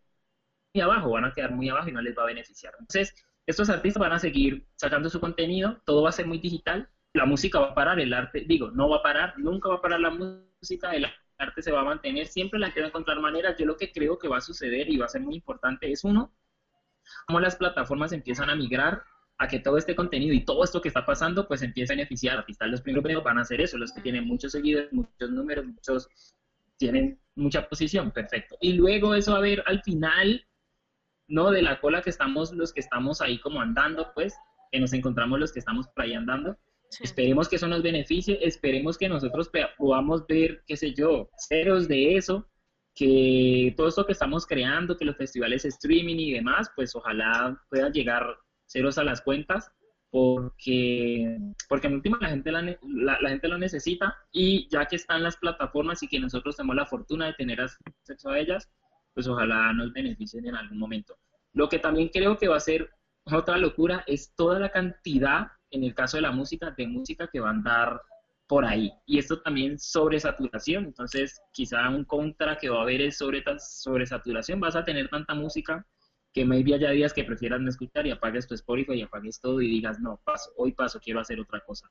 abajo, 0.80 1.10
van 1.10 1.24
a 1.24 1.32
quedar 1.32 1.52
muy 1.52 1.68
abajo 1.68 1.88
y 1.88 1.92
no 1.92 2.00
les 2.00 2.16
va 2.16 2.22
a 2.22 2.26
beneficiar. 2.26 2.72
Entonces, 2.78 3.14
estos 3.46 3.70
artistas 3.70 4.00
van 4.00 4.12
a 4.12 4.18
seguir 4.18 4.66
sacando 4.76 5.08
su 5.08 5.20
contenido, 5.20 5.80
todo 5.84 6.02
va 6.02 6.10
a 6.10 6.12
ser 6.12 6.26
muy 6.26 6.38
digital, 6.38 6.88
la 7.14 7.24
música 7.24 7.58
va 7.58 7.68
a 7.68 7.74
parar, 7.74 7.98
el 7.98 8.12
arte, 8.12 8.44
digo, 8.46 8.70
no 8.70 8.88
va 8.88 8.98
a 8.98 9.02
parar, 9.02 9.38
nunca 9.38 9.68
va 9.68 9.76
a 9.76 9.80
parar 9.80 10.00
la 10.00 10.10
música, 10.10 10.92
el 10.92 11.06
arte 11.38 11.62
se 11.62 11.72
va 11.72 11.80
a 11.80 11.84
mantener, 11.84 12.26
siempre 12.26 12.58
la 12.60 12.68
a 12.68 12.72
encontrar 12.80 13.20
maneras. 13.20 13.56
Yo 13.58 13.66
lo 13.66 13.76
que 13.76 13.90
creo 13.92 14.18
que 14.18 14.28
va 14.28 14.38
a 14.38 14.42
suceder 14.42 14.88
y 14.90 14.98
va 14.98 15.06
a 15.06 15.08
ser 15.08 15.22
muy 15.22 15.36
importante 15.36 15.90
es 15.90 16.04
uno, 16.04 16.34
cómo 17.26 17.40
las 17.40 17.56
plataformas 17.56 18.12
empiezan 18.12 18.50
a 18.50 18.56
migrar 18.56 19.02
a 19.38 19.47
que 19.47 19.61
todo 19.61 19.78
este 19.78 19.95
contenido 19.95 20.35
y 20.35 20.45
todo 20.45 20.64
esto 20.64 20.80
que 20.80 20.88
está 20.88 21.07
pasando 21.07 21.47
pues 21.47 21.62
empiece 21.62 21.92
a 21.92 21.97
beneficiar 21.97 22.37
a 22.37 22.40
artistas. 22.40 22.68
Los 22.68 22.80
primeros 22.83 23.23
van 23.23 23.38
a 23.38 23.42
hacer 23.42 23.61
eso, 23.61 23.78
los 23.78 23.92
que 23.92 24.00
tienen 24.00 24.26
muchos 24.26 24.52
seguidores, 24.52 24.92
muchos 24.92 25.30
números, 25.30 25.64
muchos 25.66 26.09
tienen 26.76 27.21
mucha 27.35 27.68
posición, 27.68 28.11
perfecto. 28.11 28.57
Y 28.61 28.75
luego 28.75 29.14
eso 29.14 29.33
va 29.33 29.38
a 29.38 29.42
ver 29.42 29.62
al 29.66 29.83
final, 29.83 30.45
¿no? 31.28 31.50
De 31.50 31.62
la 31.62 31.80
cola 31.80 32.02
que 32.02 32.11
estamos, 32.11 32.52
los 32.52 32.73
que 32.73 32.80
estamos 32.80 33.21
ahí 33.21 33.38
como 33.38 33.61
andando, 33.61 34.12
pues, 34.14 34.35
que 34.71 34.80
nos 34.80 34.92
encontramos 34.92 35.38
los 35.38 35.52
que 35.52 35.61
estamos 35.61 35.88
por 35.88 36.04
ahí 36.04 36.14
andando, 36.14 36.59
Esperemos 37.00 37.49
que 37.49 37.57
eso 37.57 37.68
nos 37.68 37.83
beneficie, 37.83 38.38
esperemos 38.42 38.97
que 38.97 39.09
nosotros 39.09 39.50
podamos 39.76 40.26
ver, 40.26 40.62
qué 40.66 40.76
sé 40.76 40.95
yo, 40.95 41.28
ceros 41.37 41.87
de 41.87 42.16
eso, 42.16 42.49
que 42.95 43.75
todo 43.76 43.88
esto 43.88 44.07
que 44.07 44.12
estamos 44.12 44.47
creando, 44.47 44.97
que 44.97 45.04
los 45.04 45.16
festivales 45.16 45.64
streaming 45.64 46.16
y 46.16 46.33
demás, 46.33 46.71
pues 46.75 46.97
ojalá 46.97 47.61
puedan 47.68 47.92
llegar 47.92 48.25
ceros 48.68 48.98
a 48.98 49.04
las 49.04 49.20
cuentas, 49.20 49.72
porque, 50.10 51.38
porque 51.68 51.87
en 51.87 51.94
última 51.94 52.18
la 52.20 52.30
gente, 52.30 52.50
la, 52.50 52.62
la, 53.20 53.28
gente 53.28 53.48
lo 53.48 53.58
necesita 53.58 54.16
y 54.32 54.68
ya 54.70 54.87
que 54.87 54.96
están 54.96 55.22
las 55.22 55.37
plataformas 55.37 56.02
y 56.02 56.08
que 56.08 56.20
nosotros 56.20 56.56
tenemos 56.56 56.76
la 56.76 56.87
fortuna 56.87 57.26
de 57.26 57.34
tener 57.34 57.60
acceso 57.60 58.30
a 58.30 58.38
ellas, 58.38 58.70
pues 59.12 59.26
ojalá 59.28 59.72
nos 59.72 59.92
beneficien 59.92 60.46
en 60.46 60.54
algún 60.54 60.78
momento. 60.78 61.18
Lo 61.52 61.68
que 61.68 61.78
también 61.78 62.08
creo 62.08 62.38
que 62.38 62.48
va 62.48 62.56
a 62.56 62.60
ser 62.60 62.90
otra 63.26 63.58
locura 63.58 64.04
es 64.06 64.34
toda 64.34 64.58
la 64.58 64.70
cantidad 64.70 65.48
en 65.70 65.84
el 65.84 65.94
caso 65.94 66.16
de 66.16 66.22
la 66.22 66.32
música, 66.32 66.70
de 66.70 66.87
música 66.87 67.28
que 67.30 67.40
va 67.40 67.48
a 67.48 67.52
andar 67.52 68.00
por 68.46 68.64
ahí. 68.64 68.90
Y 69.04 69.18
esto 69.18 69.40
también 69.42 69.78
sobre 69.78 70.18
saturación, 70.18 70.87
entonces 70.87 71.40
quizá 71.52 71.88
un 71.90 72.04
contra 72.04 72.56
que 72.56 72.70
va 72.70 72.78
a 72.78 72.82
haber 72.82 73.02
es 73.02 73.18
sobre, 73.18 73.44
sobre 73.58 74.06
saturación, 74.06 74.58
vas 74.60 74.76
a 74.76 74.84
tener 74.84 75.08
tanta 75.10 75.34
música 75.34 75.87
que 76.32 76.44
maybe 76.44 76.75
haya 76.75 76.90
días 76.90 77.12
que 77.12 77.25
prefieras 77.25 77.61
no 77.61 77.70
escuchar 77.70 78.06
y 78.06 78.11
apagues 78.11 78.47
tu 78.47 78.54
Spotify 78.54 78.94
y 78.94 79.02
apagues 79.02 79.40
todo 79.40 79.61
y 79.61 79.68
digas, 79.68 79.99
no, 80.00 80.20
paso, 80.25 80.52
hoy 80.56 80.73
paso, 80.73 81.00
quiero 81.00 81.20
hacer 81.20 81.40
otra 81.40 81.61
cosa. 81.61 81.90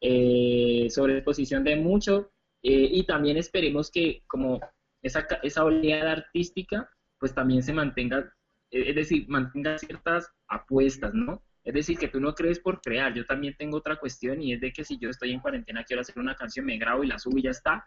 Eh, 0.00 0.88
sobre 0.90 1.14
exposición 1.14 1.64
de 1.64 1.76
mucho 1.76 2.32
eh, 2.62 2.88
y 2.92 3.04
también 3.06 3.36
esperemos 3.36 3.90
que 3.90 4.22
como 4.26 4.60
esa, 5.02 5.26
esa 5.42 5.64
oleada 5.64 6.12
artística 6.12 6.90
pues 7.18 7.34
también 7.34 7.62
se 7.62 7.72
mantenga, 7.72 8.32
es 8.70 8.94
decir, 8.94 9.26
mantenga 9.28 9.78
ciertas 9.78 10.30
apuestas, 10.48 11.14
¿no? 11.14 11.42
Es 11.64 11.74
decir, 11.74 11.98
que 11.98 12.08
tú 12.08 12.20
no 12.20 12.32
crees 12.34 12.60
por 12.60 12.80
crear. 12.80 13.12
Yo 13.12 13.26
también 13.26 13.56
tengo 13.58 13.78
otra 13.78 13.96
cuestión 13.96 14.40
y 14.40 14.52
es 14.52 14.60
de 14.60 14.72
que 14.72 14.84
si 14.84 14.98
yo 14.98 15.10
estoy 15.10 15.32
en 15.32 15.40
cuarentena, 15.40 15.82
quiero 15.82 16.02
hacer 16.02 16.18
una 16.18 16.36
canción, 16.36 16.64
me 16.64 16.78
grabo 16.78 17.02
y 17.02 17.08
la 17.08 17.18
subo 17.18 17.38
y 17.38 17.42
ya 17.42 17.50
está. 17.50 17.84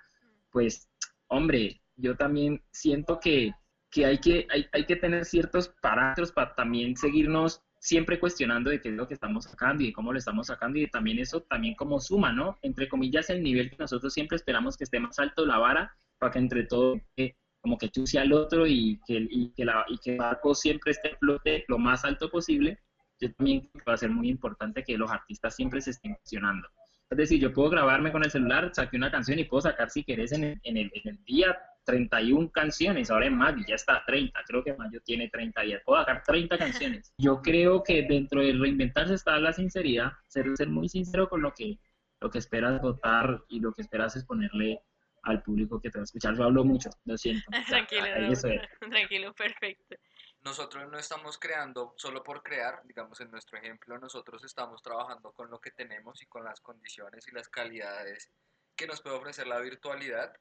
Pues, 0.52 0.90
hombre, 1.28 1.82
yo 1.96 2.18
también 2.18 2.62
siento 2.72 3.20
que, 3.22 3.54
hay, 3.98 4.20
que 4.20 4.48
hay, 4.50 4.68
hay 4.72 4.86
que 4.86 4.96
tener 4.96 5.26
ciertos 5.26 5.70
parámetros 5.82 6.32
para 6.32 6.56
también 6.56 6.96
seguirnos 6.96 7.62
siempre 7.80 8.20
cuestionando 8.20 8.70
de 8.70 8.82
qué 8.82 8.90
es 8.90 8.96
lo 8.96 9.08
que 9.08 9.14
estamos 9.14 9.46
sacando 9.46 9.84
y 9.84 9.88
de 9.88 9.94
cómo 9.94 10.12
lo 10.12 10.20
estamos 10.20 10.48
sacando 10.48 10.78
y 10.80 10.88
también 10.88 11.20
eso 11.20 11.42
también 11.42 11.76
como 11.76 12.00
suma, 12.00 12.32
¿no? 12.32 12.58
Entre 12.62 12.90
comillas, 12.90 13.30
el 13.30 13.42
nivel 13.42 13.70
que 13.70 13.78
nosotros 13.78 14.14
siempre 14.14 14.36
esperamos 14.36 14.78
que 14.78 14.84
esté 14.84 15.00
más 15.00 15.18
alto 15.18 15.46
la 15.46 15.58
vara 15.58 15.96
para 16.18 16.32
que 16.32 16.40
entre 16.40 16.64
todo 16.66 17.00
eh, 17.16 17.36
como 17.62 17.78
que 17.78 17.90
sea 18.06 18.24
el 18.24 18.34
otro 18.34 18.68
y 18.68 19.00
que, 19.08 19.26
y 19.30 19.52
que, 19.52 19.66
la, 19.66 19.86
y 19.88 19.98
que 19.98 20.12
el 20.12 20.18
barco 20.18 20.54
siempre 20.54 20.92
esté 20.92 21.16
flote 21.18 21.66
lo 21.68 21.78
más 21.78 22.04
alto 22.04 22.30
posible 22.30 22.80
yo 23.20 23.34
también 23.34 23.62
creo 23.62 23.84
que 23.84 23.90
va 23.90 23.94
a 23.94 23.98
ser 23.98 24.10
muy 24.10 24.30
importante 24.30 24.84
que 24.84 24.98
los 24.98 25.12
artistas 25.12 25.56
siempre 25.56 25.82
se 25.82 25.92
estén 25.92 26.16
funcionando. 26.16 26.68
Es 27.10 27.18
decir, 27.18 27.40
yo 27.40 27.54
puedo 27.54 27.70
grabarme 27.70 28.12
con 28.12 28.24
el 28.24 28.32
celular, 28.32 28.72
saqué 28.74 28.96
una 28.96 29.12
canción 29.12 29.40
y 29.40 29.44
puedo 29.44 29.62
sacar, 29.62 29.90
si 29.90 30.04
querés, 30.04 30.32
en 30.32 30.44
el, 30.44 30.60
en 30.64 30.78
el, 30.78 30.92
en 30.94 31.10
el 31.10 31.24
día 31.26 31.58
31 31.86 32.52
canciones, 32.52 33.10
ahora 33.10 33.28
en 33.28 33.38
mayo 33.38 33.64
ya 33.68 33.76
está 33.76 34.04
30, 34.06 34.40
creo 34.46 34.64
que 34.64 34.74
mayo 34.74 35.00
tiene 35.04 35.30
30 35.30 35.62
días, 35.62 35.82
puedo 35.86 36.00
sacar 36.00 36.24
30 36.24 36.58
canciones. 36.58 37.14
Yo 37.18 37.42
creo 37.42 37.84
que 37.84 38.04
dentro 38.04 38.42
de 38.42 38.54
reinventarse 38.54 39.14
está 39.14 39.40
la 39.40 39.54
sinceridad, 39.54 40.12
ser, 40.28 40.46
ser 40.56 40.70
muy 40.70 40.90
sincero 40.90 41.30
con 41.30 41.42
lo 41.42 41.54
que, 41.54 41.80
lo 42.20 42.30
que 42.30 42.38
esperas 42.38 42.82
votar 42.82 43.42
y 43.50 43.60
lo 43.60 43.74
que 43.74 43.82
esperas 43.82 44.16
es 44.16 44.26
ponerle 44.26 44.82
al 45.24 45.42
público 45.44 45.82
que 45.82 45.90
te 45.90 45.98
va 45.98 46.04
a 46.04 46.06
escuchar. 46.06 46.36
Yo 46.36 46.44
hablo 46.44 46.64
mucho, 46.64 46.90
lo 47.06 47.18
siento. 47.18 47.44
Tranquilo, 47.68 48.06
tranquilo, 48.90 49.34
perfecto 49.34 49.96
nosotros 50.42 50.90
no 50.90 50.98
estamos 50.98 51.38
creando 51.38 51.94
solo 51.98 52.24
por 52.24 52.44
crear, 52.44 52.82
digamos 52.86 53.20
en 53.22 53.32
nuestro 53.32 53.58
ejemplo, 53.58 53.98
nosotros 53.98 54.44
estamos 54.44 54.82
trabajando 54.82 55.32
con 55.34 55.50
lo 55.50 55.60
que 55.60 55.72
tenemos 55.72 56.22
y 56.22 56.28
con 56.28 56.44
las 56.44 56.62
condiciones 56.62 57.28
y 57.28 57.32
las 57.32 57.50
calidades 57.50 58.32
que 58.76 58.88
nos 58.88 59.02
puede 59.02 59.18
ofrecer 59.18 59.48
la 59.48 59.60
virtualidad, 59.60 60.34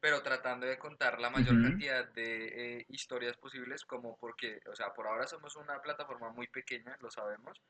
pero 0.00 0.22
tratando 0.22 0.66
de 0.66 0.78
contar 0.78 1.20
la 1.20 1.30
mayor 1.30 1.60
cantidad 1.62 2.06
de 2.12 2.78
eh, 2.78 2.86
historias 2.88 3.36
posibles, 3.36 3.84
como 3.84 4.16
porque, 4.16 4.60
o 4.70 4.74
sea, 4.74 4.92
por 4.92 5.06
ahora 5.06 5.26
somos 5.26 5.56
una 5.56 5.80
plataforma 5.80 6.30
muy 6.30 6.46
pequeña, 6.48 6.96
lo 7.00 7.10
sabemos, 7.10 7.60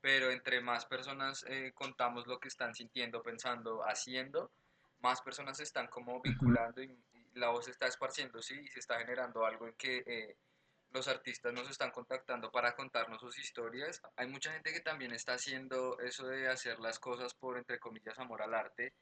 pero 0.00 0.30
entre 0.30 0.60
más 0.60 0.86
personas 0.86 1.44
eh, 1.48 1.72
contamos 1.74 2.26
lo 2.26 2.38
que 2.38 2.48
están 2.48 2.74
sintiendo, 2.74 3.22
pensando, 3.22 3.82
haciendo, 3.82 4.50
más 5.00 5.20
personas 5.22 5.58
se 5.58 5.64
están 5.64 5.88
como 5.88 6.20
vinculando 6.20 6.82
y, 6.82 6.96
la 7.34 7.48
voz 7.48 7.66
está 7.66 7.88
esparciendo, 7.88 8.40
sí, 8.40 8.54
y 8.54 8.68
se 8.68 8.78
está 8.78 8.98
generando 8.98 9.44
algo 9.44 9.66
en 9.66 9.74
que... 9.74 10.04
Eh, 10.06 10.36
los 10.94 11.08
artistas 11.08 11.52
nos 11.52 11.68
están 11.68 11.90
contactando 11.90 12.52
para 12.52 12.76
contarnos 12.76 13.20
sus 13.20 13.36
historias. 13.40 14.00
Hay 14.14 14.28
mucha 14.28 14.52
gente 14.52 14.72
que 14.72 14.78
también 14.78 15.12
está 15.12 15.34
haciendo 15.34 15.98
eso 15.98 16.28
de 16.28 16.46
hacer 16.48 16.78
las 16.78 17.00
cosas 17.00 17.34
por, 17.34 17.58
entre 17.58 17.80
comillas, 17.80 18.16
amor 18.20 18.42
al 18.42 18.54
arte, 18.54 18.94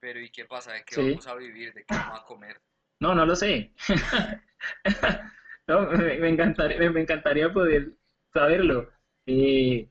pero 0.00 0.20
¿y 0.20 0.30
qué 0.30 0.44
pasa? 0.46 0.72
¿De 0.72 0.84
qué 0.84 0.96
vamos 0.96 1.26
a 1.26 1.34
vivir? 1.34 1.72
¿De 1.74 1.84
qué 1.84 1.94
vamos 1.94 2.20
a 2.20 2.24
comer? 2.24 2.60
No, 3.00 3.14
no 3.14 3.26
lo 3.26 3.36
sé. 3.36 3.72
me, 5.66 6.28
encantaría, 6.28 6.90
me, 6.90 7.00
encantaría 7.00 7.52
poder 7.52 7.92
saberlo. 8.32 8.90
Eh, 9.26 9.88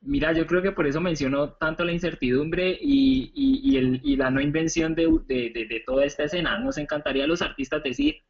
mira, 0.00 0.32
yo 0.32 0.46
creo 0.46 0.62
que 0.62 0.72
por 0.72 0.86
eso 0.86 1.00
mencionó 1.00 1.54
tanto 1.54 1.84
la 1.84 1.92
incertidumbre 1.92 2.76
y, 2.80 3.32
y, 3.34 3.76
el, 3.76 4.00
y 4.02 4.16
la 4.16 4.30
no 4.30 4.40
invención 4.40 4.94
de, 4.94 5.06
de, 5.26 5.66
de, 5.68 5.82
toda 5.86 6.04
esta 6.04 6.24
escena. 6.24 6.58
Nos 6.58 6.78
encantaría 6.78 7.24
a 7.24 7.28
los 7.28 7.42
artistas 7.42 7.82
decir, 7.82 8.22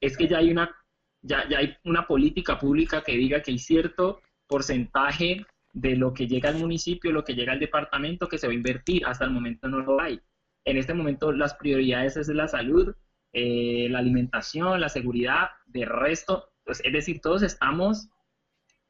es 0.00 0.16
que 0.16 0.28
ya 0.28 0.38
hay 0.38 0.50
una 0.50 0.74
ya, 1.22 1.48
ya 1.48 1.58
hay 1.58 1.76
una 1.84 2.06
política 2.06 2.58
pública 2.58 3.02
que 3.02 3.16
diga 3.16 3.40
que 3.40 3.50
hay 3.50 3.58
cierto 3.58 4.20
porcentaje 4.46 5.46
de 5.72 5.96
lo 5.96 6.12
que 6.12 6.26
llega 6.26 6.50
al 6.50 6.56
municipio, 6.56 7.12
lo 7.12 7.24
que 7.24 7.34
llega 7.34 7.52
al 7.52 7.58
departamento, 7.58 8.28
que 8.28 8.38
se 8.38 8.46
va 8.46 8.52
a 8.52 8.56
invertir. 8.56 9.04
Hasta 9.06 9.24
el 9.24 9.30
momento 9.30 9.66
no 9.68 9.80
lo 9.80 10.00
hay. 10.00 10.20
En 10.64 10.76
este 10.76 10.94
momento 10.94 11.32
las 11.32 11.54
prioridades 11.54 12.16
es 12.16 12.28
la 12.28 12.48
salud, 12.48 12.94
eh, 13.32 13.88
la 13.90 13.98
alimentación, 13.98 14.80
la 14.80 14.88
seguridad. 14.88 15.50
De 15.66 15.84
resto, 15.84 16.50
pues, 16.64 16.80
es 16.84 16.92
decir, 16.92 17.20
todos 17.20 17.42
estamos 17.42 18.08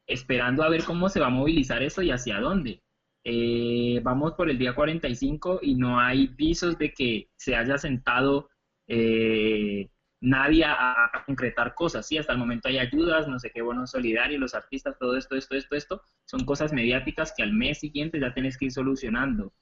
esperando 0.07 0.63
a 0.63 0.69
ver 0.69 0.83
cómo 0.83 1.09
se 1.09 1.19
va 1.19 1.27
a 1.27 1.31
movilizar 1.31 1.81
esto 1.83 2.01
y 2.01 2.11
hacia 2.11 2.39
dónde. 2.39 2.81
Eh, 3.23 3.99
vamos 4.03 4.33
por 4.33 4.49
el 4.49 4.57
día 4.59 4.75
45 4.75 5.59
y 5.63 5.75
no 5.75 5.99
hay 5.99 6.27
visos 6.27 6.77
de 6.77 6.93
que 6.93 7.29
se 7.35 7.55
haya 7.55 7.77
sentado 7.77 8.49
eh, 8.87 9.89
nadie 10.21 10.63
a, 10.65 10.95
concretar 11.25 11.73
cosas, 11.73 12.07
sí, 12.07 12.17
hasta 12.17 12.33
el 12.33 12.39
momento 12.39 12.67
hay 12.67 12.77
ayudas, 12.77 13.27
no 13.27 13.39
sé 13.39 13.51
qué, 13.51 13.61
bonos 13.61 13.91
solidarios, 13.91 14.39
los 14.39 14.53
artistas, 14.53 14.97
todo 14.99 15.17
esto, 15.17 15.35
esto, 15.35 15.55
esto, 15.55 15.75
esto, 15.75 16.01
son 16.25 16.45
cosas 16.45 16.71
mediáticas 16.71 17.33
que 17.35 17.43
al 17.43 17.53
mes 17.53 17.79
siguiente 17.79 18.19
ya 18.19 18.33
tienes 18.33 18.57
que 18.57 18.65
ir 18.65 18.71
solucionando. 18.71 19.53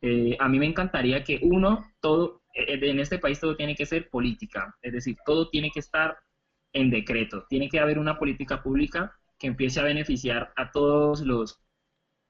Eh, 0.00 0.36
a 0.38 0.48
mí 0.48 0.58
me 0.58 0.66
encantaría 0.66 1.24
que 1.24 1.40
uno, 1.42 1.84
todo, 2.00 2.42
eh, 2.54 2.78
en 2.80 3.00
este 3.00 3.18
país 3.18 3.40
todo 3.40 3.56
tiene 3.56 3.74
que 3.74 3.86
ser 3.86 4.08
política, 4.10 4.76
es 4.82 4.92
decir, 4.92 5.16
todo 5.26 5.50
tiene 5.50 5.70
que 5.70 5.80
estar 5.80 6.16
en 6.72 6.90
decreto, 6.90 7.46
tiene 7.48 7.68
que 7.68 7.80
haber 7.80 7.98
una 7.98 8.18
política 8.18 8.62
pública 8.62 9.12
que 9.38 9.48
empiece 9.48 9.80
a 9.80 9.84
beneficiar 9.84 10.52
a 10.56 10.70
todos 10.70 11.20
los 11.22 11.60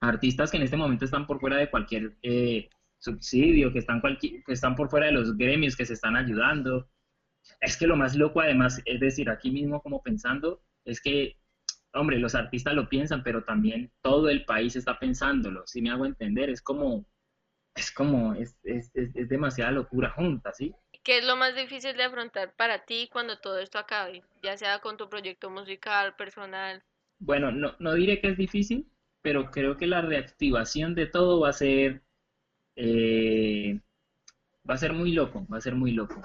artistas 0.00 0.50
que 0.50 0.57
en 0.57 0.62
este 0.62 0.76
momento 0.76 1.04
están 1.04 1.26
por 1.26 1.40
fuera 1.40 1.57
de 1.57 1.70
cualquier 1.70 2.16
eh, 2.22 2.68
subsidio, 2.98 3.72
que 3.72 3.81
están, 3.81 4.00
que 4.00 4.42
están 4.46 4.74
por 4.74 4.88
fuera 4.88 5.07
de 5.07 5.12
los 5.12 5.37
gremios 5.37 5.76
que 5.76 5.87
se 5.87 5.94
están 5.94 6.16
ayudando, 6.16 6.88
es 7.61 7.76
que 7.76 7.87
lo 7.87 7.96
más 7.96 8.16
loco 8.16 8.40
además, 8.40 8.81
es 8.85 9.00
decir, 9.00 9.31
aquí 9.31 9.50
mismo 9.50 9.83
como 9.83 10.02
pensando, 10.02 10.62
es 10.85 11.00
que, 11.00 11.37
hombre, 11.92 12.18
los 12.18 12.35
artistas 12.35 12.74
lo 12.74 12.88
piensan, 12.88 13.22
pero 13.22 13.44
también 13.44 13.90
todo 14.02 14.28
el 14.28 14.44
país 14.44 14.76
está 14.76 14.98
pensándolo, 14.98 15.66
si 15.66 15.83
me 15.83 15.90
hago 15.90 16.07
entender, 16.07 16.50
es 16.50 16.62
como, 16.62 17.07
es 17.78 17.92
como, 17.92 18.34
es, 18.34 18.58
es, 18.64 18.90
es, 18.94 19.28
demasiada 19.28 19.70
locura 19.70 20.10
junta, 20.10 20.52
¿sí? 20.52 20.74
¿Qué 21.02 21.18
es 21.18 21.24
lo 21.24 21.36
más 21.36 21.54
difícil 21.54 21.96
de 21.96 22.04
afrontar 22.04 22.54
para 22.54 22.84
ti 22.84 23.08
cuando 23.12 23.38
todo 23.38 23.58
esto 23.58 23.78
acabe? 23.78 24.22
Ya 24.42 24.56
sea 24.56 24.80
con 24.80 24.96
tu 24.96 25.08
proyecto 25.08 25.48
musical, 25.48 26.14
personal. 26.16 26.82
Bueno, 27.18 27.50
no, 27.50 27.74
no 27.78 27.94
diré 27.94 28.20
que 28.20 28.28
es 28.28 28.36
difícil, 28.36 28.90
pero 29.22 29.50
creo 29.50 29.76
que 29.76 29.86
la 29.86 30.02
reactivación 30.02 30.94
de 30.94 31.06
todo 31.06 31.40
va 31.40 31.50
a 31.50 31.54
ser, 31.54 32.02
eh, 32.76 33.80
va 34.68 34.74
a 34.74 34.78
ser 34.78 34.92
muy 34.92 35.12
loco, 35.12 35.46
va 35.52 35.58
a 35.58 35.62
ser 35.62 35.74
muy 35.74 35.92
loco. 35.92 36.20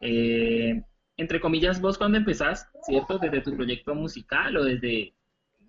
Eh, 0.00 0.82
entre 1.16 1.40
comillas, 1.40 1.80
vos 1.80 1.98
cuando 1.98 2.18
empezás, 2.18 2.70
¿cierto? 2.82 3.18
Desde 3.18 3.40
tu 3.40 3.54
proyecto 3.56 3.94
musical 3.94 4.56
o 4.56 4.64
desde 4.64 5.14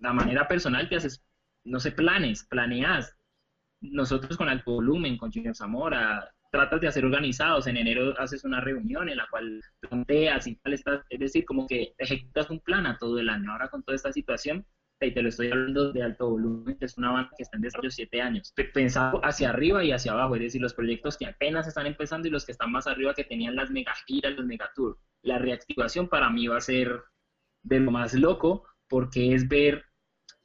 la 0.00 0.12
manera 0.12 0.48
personal 0.48 0.88
te 0.88 0.96
haces, 0.96 1.22
no 1.64 1.80
sé, 1.80 1.92
planes, 1.92 2.44
planeas. 2.44 3.16
Nosotros 3.80 4.36
con 4.36 4.48
Alto 4.48 4.72
Volumen, 4.72 5.16
con 5.16 5.32
Junior 5.32 5.54
Zamora, 5.54 6.30
tratas 6.50 6.80
de 6.80 6.88
hacer 6.88 7.04
organizados. 7.04 7.66
En 7.66 7.76
enero 7.76 8.14
haces 8.18 8.44
una 8.44 8.60
reunión 8.60 9.08
en 9.08 9.16
la 9.16 9.26
cual 9.30 9.62
planteas 9.80 10.46
y 10.46 10.56
tal, 10.56 10.74
estás, 10.74 11.02
es 11.08 11.20
decir, 11.20 11.44
como 11.44 11.66
que 11.66 11.94
ejecutas 11.98 12.50
un 12.50 12.60
plan 12.60 12.86
a 12.86 12.98
todo 12.98 13.18
el 13.18 13.28
año. 13.28 13.52
Ahora 13.52 13.68
con 13.68 13.82
toda 13.82 13.96
esta 13.96 14.12
situación, 14.12 14.66
y 15.06 15.12
te 15.12 15.22
lo 15.22 15.30
estoy 15.30 15.50
hablando 15.50 15.92
de 15.92 16.02
alto 16.02 16.28
volumen, 16.28 16.76
es 16.80 16.98
una 16.98 17.10
banda 17.10 17.30
que 17.36 17.42
está 17.42 17.56
en 17.56 17.62
desarrollo 17.62 17.90
siete 17.90 18.20
años, 18.20 18.52
pensado 18.74 19.20
hacia 19.24 19.48
arriba 19.48 19.82
y 19.82 19.92
hacia 19.92 20.12
abajo, 20.12 20.34
es 20.36 20.42
decir, 20.42 20.60
los 20.60 20.74
proyectos 20.74 21.16
que 21.16 21.26
apenas 21.26 21.66
están 21.66 21.86
empezando 21.86 22.28
y 22.28 22.30
los 22.30 22.44
que 22.44 22.52
están 22.52 22.70
más 22.70 22.86
arriba 22.86 23.14
que 23.14 23.24
tenían 23.24 23.56
las 23.56 23.70
mega 23.70 23.94
giras, 24.06 24.34
los 24.34 24.44
mega 24.44 24.70
tours. 24.74 24.98
La 25.22 25.38
reactivación 25.38 26.08
para 26.08 26.28
mí 26.28 26.46
va 26.48 26.58
a 26.58 26.60
ser 26.60 27.02
de 27.62 27.80
lo 27.80 27.90
más 27.90 28.12
loco, 28.14 28.66
porque 28.88 29.34
es 29.34 29.48
ver 29.48 29.86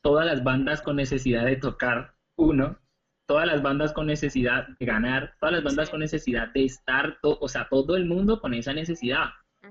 todas 0.01 0.25
las 0.25 0.43
bandas 0.43 0.81
con 0.81 0.95
necesidad 0.95 1.45
de 1.45 1.57
tocar 1.57 2.15
uno, 2.37 2.79
todas 3.27 3.47
las 3.47 3.61
bandas 3.61 3.93
con 3.93 4.07
necesidad 4.07 4.67
de 4.79 4.85
ganar, 4.85 5.35
todas 5.39 5.55
las 5.55 5.63
bandas 5.63 5.89
con 5.89 5.99
necesidad 5.99 6.51
de 6.53 6.65
estar, 6.65 7.17
o 7.23 7.47
sea, 7.47 7.67
todo 7.69 7.95
el 7.95 8.05
mundo 8.05 8.39
con 8.39 8.53
esa 8.53 8.73
necesidad. 8.73 9.29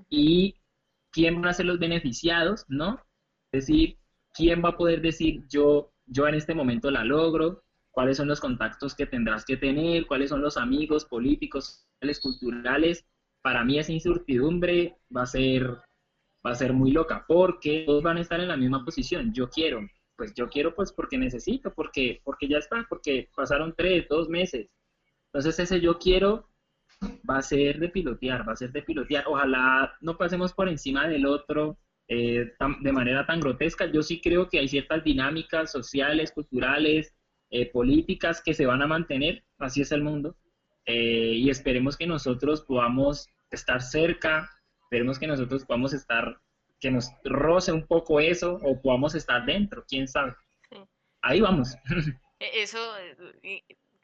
Y 0.09 0.57
quién 1.11 1.37
van 1.37 1.51
a 1.51 1.55
ser 1.55 1.67
los 1.67 1.79
beneficiados, 1.79 2.65
¿no? 2.69 3.01
Es 3.53 3.67
decir, 3.67 3.97
quién 4.33 4.65
va 4.65 4.71
a 4.71 4.77
poder 4.77 5.01
decir 5.01 5.45
yo, 5.49 5.93
yo 6.07 6.27
en 6.27 6.35
este 6.35 6.55
momento 6.55 6.91
la 6.91 7.05
logro, 7.05 7.63
cuáles 7.93 8.17
son 8.17 8.29
los 8.29 8.41
contactos 8.41 8.95
que 8.95 9.07
tendrás 9.07 9.45
que 9.45 9.57
tener, 9.57 10.07
cuáles 10.07 10.31
son 10.31 10.43
los 10.43 10.57
amigos 10.57 11.05
políticos, 11.05 11.87
culturales. 12.21 13.07
Para 13.41 13.65
mí 13.65 13.79
esa 13.79 13.93
incertidumbre 13.93 14.99
va 15.15 15.23
a 15.23 15.27
ser 15.27 15.79
va 16.47 16.51
a 16.51 16.55
ser 16.55 16.75
muy 16.75 16.91
loca 16.91 17.25
porque 17.27 17.85
todos 17.87 18.03
van 18.03 18.19
a 18.19 18.21
estar 18.21 18.39
en 18.41 18.49
la 18.49 18.57
misma 18.57 18.85
posición. 18.85 19.33
Yo 19.33 19.49
quiero, 19.49 19.81
pues 20.17 20.35
yo 20.35 20.49
quiero 20.49 20.75
pues 20.75 20.93
porque 20.93 21.19
necesito, 21.19 21.73
porque, 21.75 22.21
porque 22.25 22.49
ya 22.49 22.59
está, 22.59 22.87
porque 22.89 23.29
pasaron 23.35 23.75
tres, 23.77 24.07
dos 24.09 24.29
meses. 24.29 24.69
Entonces 25.27 25.59
ese 25.59 25.81
yo 25.81 25.99
quiero 25.99 26.49
va 27.29 27.39
a 27.39 27.43
ser 27.43 27.79
de 27.79 27.89
pilotear, 27.89 28.49
va 28.49 28.53
a 28.53 28.57
ser 28.57 28.73
de 28.73 28.83
pilotear. 28.83 29.25
Ojalá 29.27 29.97
no 30.01 30.17
pasemos 30.17 30.53
por 30.53 30.69
encima 30.69 31.09
del 31.09 31.27
otro 31.27 31.79
eh, 32.09 32.53
de 32.81 32.93
manera 32.93 33.27
tan 33.27 33.41
grotesca. 33.41 33.87
Yo 33.87 34.03
sí 34.03 34.21
creo 34.21 34.49
que 34.49 34.59
hay 34.59 34.69
ciertas 34.69 35.03
dinámicas 35.05 35.73
sociales, 35.73 36.33
culturales, 36.33 37.15
eh, 37.51 37.71
políticas 37.71 38.43
que 38.43 38.55
se 38.55 38.67
van 38.67 38.83
a 38.83 38.87
mantener, 38.87 39.45
así 39.59 39.81
es 39.83 39.93
el 39.93 40.03
mundo, 40.03 40.37
eh, 40.87 41.35
y 41.37 41.51
esperemos 41.51 41.97
que 41.97 42.07
nosotros 42.07 42.63
podamos 42.63 43.29
estar 43.51 43.81
cerca, 43.81 44.51
esperemos 44.83 45.19
que 45.19 45.27
nosotros 45.27 45.65
podamos 45.65 45.93
estar 45.93 46.41
que 46.85 46.91
nos 46.91 47.11
roce 47.25 47.73
un 47.73 47.87
poco 47.87 48.21
eso 48.21 48.61
o 48.63 48.79
podamos 48.79 49.15
estar 49.15 49.43
dentro, 49.47 49.87
quién 49.89 50.07
sabe. 50.07 50.35
Ahí 51.23 51.41
vamos. 51.41 51.75
E, 52.41 52.63
eso, 52.63 52.81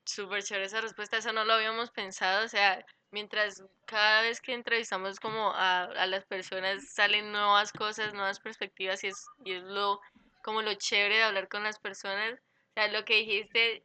súper 0.04 0.44
chévere 0.44 0.66
esa 0.66 0.80
respuesta, 0.80 1.16
eso 1.16 1.32
no 1.32 1.44
lo 1.44 1.54
habíamos 1.54 1.90
pensado, 1.90 2.44
o 2.44 2.48
sea, 2.48 2.86
mientras 3.10 3.64
cada 3.86 4.22
vez 4.22 4.40
que 4.40 4.54
entrevistamos 4.54 5.18
como 5.18 5.50
a, 5.50 5.82
a 5.82 6.06
las 6.06 6.24
personas 6.26 6.88
salen 6.94 7.32
nuevas 7.32 7.72
cosas, 7.72 8.14
nuevas 8.14 8.38
perspectivas 8.38 9.02
y 9.02 9.08
es, 9.08 9.26
y 9.44 9.54
es 9.54 9.64
lo, 9.64 10.00
como 10.44 10.62
lo 10.62 10.72
chévere 10.74 11.16
de 11.16 11.22
hablar 11.24 11.48
con 11.48 11.64
las 11.64 11.80
personas, 11.80 12.34
o 12.34 12.72
sea, 12.74 12.86
lo 12.86 13.04
que 13.04 13.16
dijiste 13.16 13.82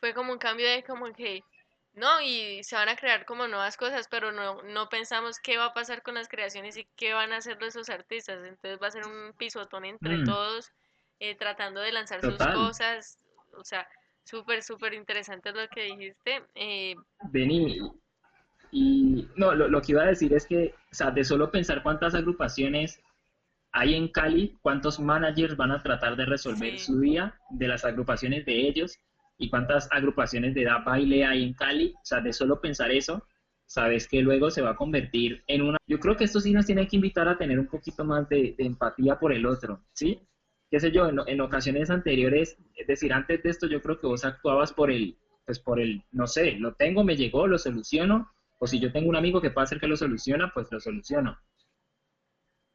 fue 0.00 0.12
como 0.12 0.32
un 0.32 0.38
cambio 0.38 0.68
de 0.68 0.82
como 0.82 1.12
que 1.12 1.44
no, 1.96 2.20
y 2.20 2.62
se 2.62 2.76
van 2.76 2.90
a 2.90 2.96
crear 2.96 3.24
como 3.24 3.48
nuevas 3.48 3.78
cosas, 3.78 4.06
pero 4.10 4.30
no, 4.30 4.62
no 4.62 4.90
pensamos 4.90 5.38
qué 5.40 5.56
va 5.56 5.66
a 5.66 5.74
pasar 5.74 6.02
con 6.02 6.14
las 6.14 6.28
creaciones 6.28 6.76
y 6.76 6.86
qué 6.94 7.14
van 7.14 7.32
a 7.32 7.38
hacer 7.38 7.56
esos 7.62 7.88
artistas. 7.88 8.44
Entonces 8.44 8.78
va 8.80 8.88
a 8.88 8.90
ser 8.90 9.06
un 9.06 9.32
pisotón 9.38 9.86
entre 9.86 10.18
mm. 10.18 10.24
todos, 10.24 10.72
eh, 11.20 11.34
tratando 11.36 11.80
de 11.80 11.92
lanzar 11.92 12.20
sus 12.20 12.36
cosas. 12.36 13.18
O 13.56 13.64
sea, 13.64 13.88
súper, 14.24 14.62
súper 14.62 14.92
interesante 14.92 15.52
lo 15.52 15.66
que 15.68 15.84
dijiste. 15.84 16.42
Eh, 16.54 16.96
Vení, 17.30 17.80
y 18.70 19.26
no, 19.36 19.54
lo, 19.54 19.80
que 19.80 19.92
iba 19.92 20.02
a 20.02 20.06
decir 20.06 20.34
es 20.34 20.46
que, 20.46 20.74
o 20.92 20.94
sea, 20.94 21.10
de 21.10 21.24
solo 21.24 21.50
pensar 21.50 21.82
cuántas 21.82 22.14
agrupaciones 22.14 23.00
hay 23.72 23.94
en 23.94 24.08
Cali, 24.08 24.58
cuántos 24.60 25.00
managers 25.00 25.56
van 25.56 25.72
a 25.72 25.82
tratar 25.82 26.14
de 26.16 26.26
resolver 26.26 26.78
su 26.78 27.00
día 27.00 27.40
de 27.48 27.68
las 27.68 27.86
agrupaciones 27.86 28.44
de 28.44 28.68
ellos 28.68 28.98
y 29.38 29.50
cuántas 29.50 29.88
agrupaciones 29.92 30.54
de 30.54 30.64
da 30.64 30.78
baile 30.78 31.24
hay 31.24 31.42
en 31.42 31.54
Cali, 31.54 31.94
o 31.94 32.04
sea, 32.04 32.20
de 32.20 32.32
solo 32.32 32.60
pensar 32.60 32.90
eso, 32.90 33.26
sabes 33.66 34.08
que 34.08 34.22
luego 34.22 34.50
se 34.50 34.62
va 34.62 34.70
a 34.70 34.76
convertir 34.76 35.42
en 35.46 35.62
una... 35.62 35.78
Yo 35.86 35.98
creo 35.98 36.16
que 36.16 36.24
esto 36.24 36.40
sí 36.40 36.52
nos 36.52 36.66
tiene 36.66 36.86
que 36.86 36.96
invitar 36.96 37.28
a 37.28 37.36
tener 37.36 37.58
un 37.58 37.66
poquito 37.66 38.04
más 38.04 38.28
de, 38.28 38.54
empatía 38.58 39.18
por 39.18 39.32
el 39.32 39.44
otro, 39.44 39.82
¿sí? 39.92 40.20
Qué 40.70 40.80
sé 40.80 40.90
yo, 40.90 41.08
en, 41.08 41.40
ocasiones 41.40 41.90
anteriores, 41.90 42.56
es 42.74 42.86
decir, 42.86 43.12
antes 43.12 43.42
de 43.42 43.50
esto 43.50 43.66
yo 43.66 43.82
creo 43.82 44.00
que 44.00 44.06
vos 44.06 44.24
actuabas 44.24 44.72
por 44.72 44.90
el, 44.90 45.16
pues 45.44 45.58
por 45.58 45.80
el, 45.80 46.02
no 46.12 46.26
sé, 46.26 46.52
lo 46.52 46.74
tengo, 46.74 47.04
me 47.04 47.16
llegó, 47.16 47.46
lo 47.46 47.58
soluciono, 47.58 48.32
o 48.58 48.66
si 48.66 48.80
yo 48.80 48.90
tengo 48.90 49.08
un 49.08 49.16
amigo 49.16 49.40
que 49.40 49.50
puede 49.50 49.64
hacer 49.64 49.80
que 49.80 49.86
lo 49.86 49.96
soluciona, 49.96 50.50
pues 50.52 50.72
lo 50.72 50.80
soluciono 50.80 51.38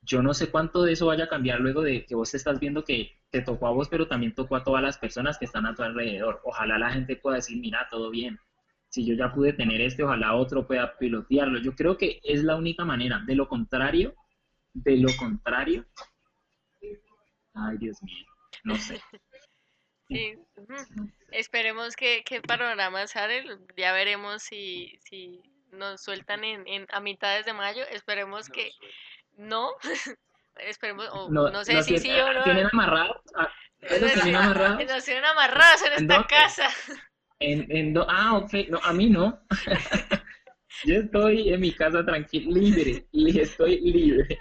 yo 0.01 0.21
no 0.23 0.33
sé 0.33 0.49
cuánto 0.49 0.83
de 0.83 0.93
eso 0.93 1.05
vaya 1.05 1.25
a 1.25 1.29
cambiar 1.29 1.59
luego 1.59 1.81
de 1.81 2.05
que 2.05 2.15
vos 2.15 2.33
estás 2.33 2.59
viendo 2.59 2.83
que 2.83 3.19
te 3.29 3.41
tocó 3.41 3.67
a 3.67 3.71
vos, 3.71 3.87
pero 3.87 4.07
también 4.07 4.33
tocó 4.33 4.55
a 4.55 4.63
todas 4.63 4.81
las 4.81 4.97
personas 4.97 5.37
que 5.37 5.45
están 5.45 5.65
a 5.65 5.75
tu 5.75 5.83
alrededor. 5.83 6.41
Ojalá 6.43 6.77
la 6.77 6.91
gente 6.91 7.15
pueda 7.15 7.37
decir, 7.37 7.57
mira, 7.59 7.87
todo 7.89 8.09
bien. 8.09 8.39
Si 8.89 9.05
yo 9.05 9.13
ya 9.13 9.31
pude 9.31 9.53
tener 9.53 9.79
este, 9.79 10.03
ojalá 10.03 10.35
otro 10.35 10.67
pueda 10.67 10.97
pilotearlo. 10.97 11.59
Yo 11.59 11.75
creo 11.75 11.97
que 11.97 12.19
es 12.23 12.43
la 12.43 12.55
única 12.55 12.83
manera. 12.83 13.21
De 13.25 13.35
lo 13.35 13.47
contrario, 13.47 14.15
de 14.73 14.97
lo 14.97 15.09
contrario, 15.17 15.85
ay 17.53 17.77
Dios 17.77 18.01
mío, 18.03 18.25
no 18.63 18.75
sé. 18.75 19.01
Sí, 20.07 20.37
esperemos 21.31 21.95
que, 21.95 22.21
que 22.25 22.41
panorama 22.41 23.07
sale, 23.07 23.45
ya 23.77 23.93
veremos 23.93 24.43
si, 24.43 24.99
si 25.05 25.41
nos 25.71 26.01
sueltan 26.01 26.43
en, 26.43 26.67
en, 26.67 26.85
a 26.91 26.99
mitades 26.99 27.45
de 27.45 27.53
mayo, 27.53 27.83
esperemos 27.89 28.49
que 28.49 28.71
no, 28.71 28.75
esperemos, 30.57 31.29
no, 31.29 31.49
no, 31.49 31.65
sé 31.65 31.81
si 31.83 31.97
sí 31.97 32.11
o 32.11 32.33
no. 32.33 32.43
¿Tienen 32.43 32.67
amarrados? 32.71 33.17
Ah, 33.35 33.51
tienen 33.87 34.35
amarrados? 34.35 34.85
Nos 34.85 35.05
tienen 35.05 35.25
amarrados 35.25 35.81
en 35.83 35.93
esta 35.93 36.27
casa. 36.27 36.69
En, 37.39 37.65
en 37.75 37.97
ah, 38.07 38.37
ok, 38.37 38.53
no, 38.69 38.79
a 38.83 38.93
mí 38.93 39.09
no. 39.09 39.41
Yo 40.85 40.95
estoy 40.95 41.53
en 41.53 41.59
mi 41.59 41.71
casa 41.73 42.03
tranquilo, 42.03 42.51
libre, 42.51 43.05
estoy 43.41 43.79
libre. 43.79 44.37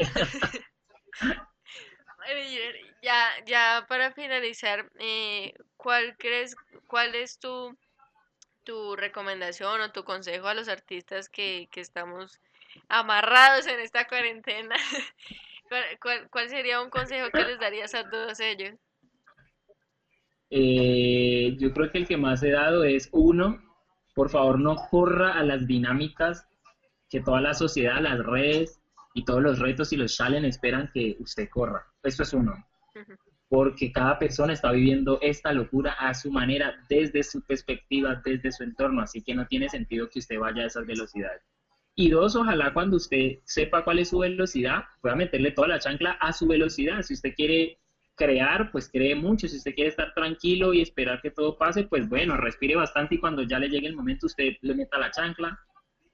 ya, 3.03 3.29
ya 3.47 3.87
para 3.89 4.13
finalizar, 4.13 4.91
eh, 4.99 5.53
¿cuál 5.77 6.17
crees, 6.19 6.57
cuál 6.87 7.15
es 7.15 7.39
tu, 7.39 7.77
tu 8.65 8.97
recomendación 8.97 9.81
o 9.81 9.93
tu 9.93 10.05
consejo 10.05 10.47
a 10.49 10.55
los 10.55 10.69
artistas 10.69 11.29
que, 11.29 11.69
que 11.71 11.81
estamos 11.81 12.39
amarrados 12.89 13.67
en 13.67 13.81
esta 13.81 14.07
cuarentena, 14.07 14.77
¿cuál, 16.31 16.49
sería 16.49 16.81
un 16.83 16.91
consejo 16.91 17.31
que 17.31 17.45
les 17.45 17.59
darías 17.59 17.95
a 17.95 18.09
todos 18.09 18.41
ellos? 18.41 18.75
Eh, 20.51 21.57
yo 21.59 21.73
creo 21.73 21.91
que 21.91 21.99
el 21.99 22.09
que 22.09 22.17
más 22.17 22.43
he 22.43 22.51
dado 22.51 22.83
es 22.83 23.09
uno, 23.13 23.63
por 24.15 24.31
favor 24.31 24.59
no 24.59 24.77
corra 24.91 25.35
a 25.35 25.45
las 25.45 25.67
dinámicas 25.67 26.47
que 27.09 27.21
toda 27.21 27.41
la 27.41 27.55
sociedad, 27.55 28.01
las 28.01 28.19
redes 28.19 28.81
y 29.15 29.25
todos 29.25 29.43
los 29.43 29.59
retos 29.59 29.93
y 29.93 29.97
los 29.97 30.17
challenges 30.17 30.57
esperan 30.57 30.91
que 30.93 31.17
usted 31.21 31.49
corra. 31.49 31.85
Eso 32.03 32.23
es 32.23 32.33
uno. 32.33 32.55
Porque 33.49 33.91
cada 33.91 34.19
persona 34.19 34.53
está 34.53 34.71
viviendo 34.71 35.19
esta 35.21 35.53
locura 35.53 35.93
a 35.95 36.15
su 36.15 36.31
manera, 36.31 36.77
desde 36.89 37.25
su 37.25 37.43
perspectiva, 37.43 38.23
desde 38.25 38.53
su 38.53 38.63
entorno. 38.63 39.03
Así 39.03 39.23
que 39.23 39.35
no 39.35 39.47
tiene 39.47 39.69
sentido 39.69 40.09
que 40.09 40.21
usted 40.21 40.39
vaya 40.39 40.63
a 40.63 40.67
esas 40.67 40.87
velocidades. 40.87 41.43
Y 42.01 42.09
dos, 42.09 42.35
ojalá 42.35 42.73
cuando 42.73 42.97
usted 42.97 43.41
sepa 43.45 43.85
cuál 43.85 43.99
es 43.99 44.09
su 44.09 44.21
velocidad, 44.21 44.85
pueda 45.03 45.15
meterle 45.17 45.51
toda 45.51 45.69
la 45.69 45.79
chancla 45.79 46.13
a 46.13 46.33
su 46.33 46.47
velocidad. 46.47 47.03
Si 47.03 47.13
usted 47.13 47.35
quiere 47.35 47.79
crear, 48.15 48.73
pues 48.73 48.89
cree 48.91 49.15
mucho. 49.15 49.47
Si 49.47 49.59
usted 49.59 49.75
quiere 49.75 49.91
estar 49.91 50.15
tranquilo 50.15 50.73
y 50.73 50.81
esperar 50.81 51.21
que 51.21 51.31
todo 51.31 51.59
pase, 51.59 51.85
pues 51.85 52.09
bueno, 52.09 52.39
respire 52.39 52.75
bastante 52.75 53.17
y 53.17 53.19
cuando 53.19 53.43
ya 53.43 53.59
le 53.59 53.69
llegue 53.69 53.87
el 53.87 53.97
momento 53.97 54.29
usted 54.29 54.55
le 54.63 54.75
meta 54.75 54.97
la 54.97 55.11
chancla. 55.11 55.61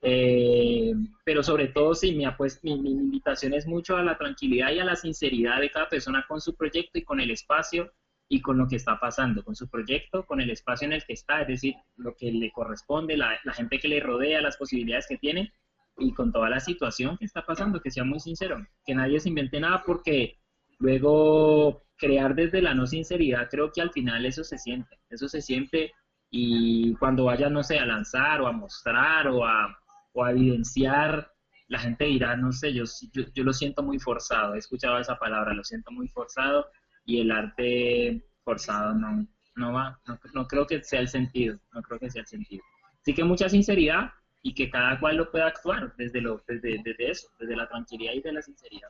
Eh, 0.03 0.93
pero 1.25 1.45
sobre 1.45 1.69
todo, 1.69 1.95
sí, 1.95 2.17
mi, 2.17 2.27
mi, 2.65 2.91
invitación 2.91 3.55
es 3.55 3.69
mucho 3.69 3.97
a 3.97 4.03
la 4.03 4.19
tranquilidad 4.19 4.73
y 4.73 4.81
a 4.81 4.85
la 4.85 4.97
sinceridad 4.97 5.61
de 5.61 5.71
cada 5.71 5.89
persona 5.89 6.25
con 6.27 6.41
su 6.41 6.57
proyecto 6.57 6.99
y 6.99 7.05
con 7.05 7.21
el 7.21 7.31
espacio 7.31 7.93
y 8.29 8.41
con 8.41 8.59
lo 8.59 8.67
que 8.67 8.75
está 8.75 8.99
pasando, 8.99 9.45
con 9.45 9.55
su 9.55 9.69
proyecto, 9.69 10.27
con 10.27 10.41
el 10.41 10.51
espacio 10.51 10.87
en 10.87 10.95
el 10.95 11.05
que 11.05 11.13
está, 11.13 11.43
es 11.43 11.47
decir, 11.47 11.77
lo 11.97 12.17
que 12.17 12.33
le 12.33 12.51
corresponde, 12.51 13.17
la 13.17 13.39
gente 13.55 13.79
que 13.79 13.87
le 13.87 14.01
rodea, 14.01 14.41
las 14.41 14.57
posibilidades 14.57 15.07
que 15.07 15.19
tiene 15.19 15.53
y 15.99 16.13
con 16.13 16.33
toda 16.33 16.51
la 16.51 16.61
situación 16.61 17.17
que 17.17 17.25
está 17.25 17.45
pasando, 17.45 17.81
que 17.81 17.91
sea 17.91 18.05
muy 18.05 18.21
sincero, 18.21 18.65
que 18.85 18.95
nadie 18.95 19.21
se 19.21 19.29
invente 19.29 19.61
nada 19.61 19.83
porque 19.85 20.39
luego 20.79 21.85
crear 21.97 22.35
desde 22.35 22.61
la 22.61 22.75
no 22.75 22.87
sinceridad, 22.87 23.49
creo 23.51 23.73
que 23.73 23.81
al 23.81 23.91
final 23.91 24.27
eso 24.27 24.45
se 24.45 24.59
siente, 24.59 24.99
eso 25.09 25.29
se 25.29 25.41
siente 25.41 25.93
y 26.31 26.95
cuando 26.97 27.25
vaya, 27.25 27.49
no 27.49 27.63
sé, 27.63 27.79
a 27.79 27.87
lanzar 27.87 28.41
o 28.41 28.47
a 28.47 28.53
mostrar 28.53 29.29
o 29.29 29.45
a, 29.45 29.79
o 30.13 30.25
a 30.25 30.33
evidenciar, 30.33 31.33
la 31.69 31.79
gente 31.79 32.05
dirá, 32.05 32.37
no 32.37 32.53
sé, 32.53 32.73
yo, 32.73 32.85
yo, 33.13 33.45
lo 33.45 33.53
siento 33.53 33.83
muy 33.83 33.99
forzado, 33.99 34.55
he 34.55 34.59
escuchado 34.59 34.99
esa 34.99 35.19
palabra, 35.19 35.55
lo 35.55 35.65
siento 35.65 35.91
muy 35.91 36.09
forzado 36.09 36.67
y 37.05 37.21
el 37.21 37.31
arte 37.33 38.23
forzado 38.45 38.95
no, 38.95 39.27
no 39.57 39.73
va, 39.73 39.99
no, 40.07 40.19
no 40.35 40.47
creo 40.47 40.67
que 40.67 40.83
sea 40.85 41.01
el 41.01 41.09
sentido, 41.09 41.59
no 41.73 41.83
creo 41.83 41.99
que 41.99 42.11
sea 42.11 42.23
el 42.23 42.29
sentido. 42.29 42.63
Así 43.01 43.15
que 43.15 43.25
mucha 43.25 43.49
sinceridad, 43.49 44.11
y 44.47 44.55
que 44.55 44.71
cada 44.71 45.01
cual 45.01 45.17
lo 45.17 45.29
pueda 45.29 45.49
actuar 45.49 45.93
desde, 45.97 46.21
lo, 46.21 46.41
desde, 46.47 46.81
desde 46.85 47.11
eso, 47.11 47.29
desde 47.41 47.57
la 47.57 47.69
tranquilidad 47.69 48.13
y 48.13 48.21
de 48.21 48.33
la 48.33 48.41
sinceridad. 48.41 48.89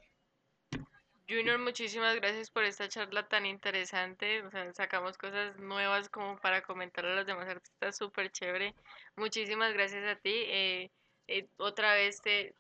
Junior, 1.27 1.59
muchísimas 1.59 2.15
gracias 2.17 2.51
por 2.51 2.65
esta 2.65 2.91
charla 2.91 3.27
tan 3.27 3.47
interesante. 3.47 4.43
O 4.43 4.51
sea, 4.51 4.71
sacamos 4.75 5.17
cosas 5.17 5.59
nuevas 5.59 6.11
como 6.11 6.37
para 6.37 6.61
comentar 6.61 7.07
a 7.07 7.15
los 7.15 7.25
demás 7.25 7.49
artistas, 7.49 7.97
súper 7.97 8.31
chévere. 8.31 8.75
Muchísimas 9.17 9.73
gracias 9.73 10.05
a 10.05 10.17
ti. 10.17 10.35
Eh, 10.35 10.91
eh, 11.27 11.47
otra 11.57 11.95
vez 11.95 12.21
te, 12.21 12.55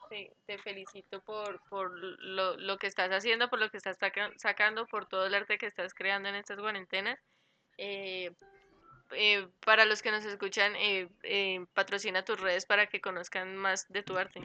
te, 0.47 0.59
felicito 0.59 1.21
por, 1.21 1.61
por 1.69 1.93
lo, 1.93 2.57
lo, 2.57 2.79
que 2.79 2.87
estás 2.87 3.11
haciendo, 3.11 3.51
por 3.51 3.61
lo 3.61 3.71
que 3.71 3.77
estás 3.77 3.99
sacando, 4.39 4.87
por 4.87 5.07
todo 5.07 5.27
el 5.27 5.35
arte 5.35 5.59
que 5.59 5.67
estás 5.67 5.93
creando 5.93 6.31
en 6.31 6.37
estas 6.37 6.59
cuarentenas. 6.59 7.19
Eh, 7.77 8.33
eh, 9.13 9.47
para 9.65 9.85
los 9.85 10.03
que 10.03 10.11
nos 10.11 10.25
escuchan, 10.25 10.75
eh, 10.77 11.09
eh, 11.23 11.65
patrocina 11.75 12.25
tus 12.25 12.41
redes 12.41 12.67
para 12.67 12.87
que 12.87 13.01
conozcan 13.01 13.57
más 13.57 13.87
de 13.89 14.03
tu 14.03 14.17
arte. 14.17 14.41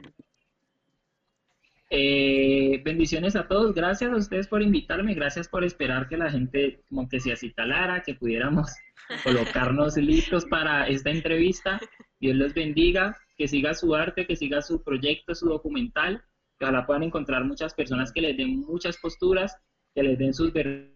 Eh, 1.94 2.80
bendiciones 2.82 3.36
a 3.36 3.46
todos, 3.46 3.74
gracias 3.74 4.10
a 4.10 4.16
ustedes 4.16 4.48
por 4.48 4.62
invitarme, 4.62 5.12
gracias 5.12 5.46
por 5.46 5.62
esperar 5.62 6.08
que 6.08 6.16
la 6.16 6.30
gente 6.30 6.80
como 6.88 7.06
que 7.06 7.20
se 7.20 7.32
acitalara, 7.32 8.02
que 8.02 8.14
pudiéramos 8.14 8.72
colocarnos 9.24 9.98
listos 9.98 10.46
para 10.46 10.88
esta 10.88 11.10
entrevista. 11.10 11.78
Dios 12.18 12.34
los 12.36 12.54
bendiga, 12.54 13.14
que 13.36 13.46
siga 13.46 13.74
su 13.74 13.94
arte, 13.94 14.26
que 14.26 14.36
siga 14.36 14.62
su 14.62 14.82
proyecto, 14.82 15.34
su 15.34 15.50
documental, 15.50 16.24
que 16.58 16.64
ojalá 16.64 16.86
puedan 16.86 17.02
encontrar 17.02 17.44
muchas 17.44 17.74
personas 17.74 18.10
que 18.10 18.22
les 18.22 18.38
den 18.38 18.60
muchas 18.60 18.96
posturas, 18.96 19.54
que 19.94 20.02
les 20.02 20.18
den 20.18 20.32
sus 20.32 20.50
verdades. 20.50 20.91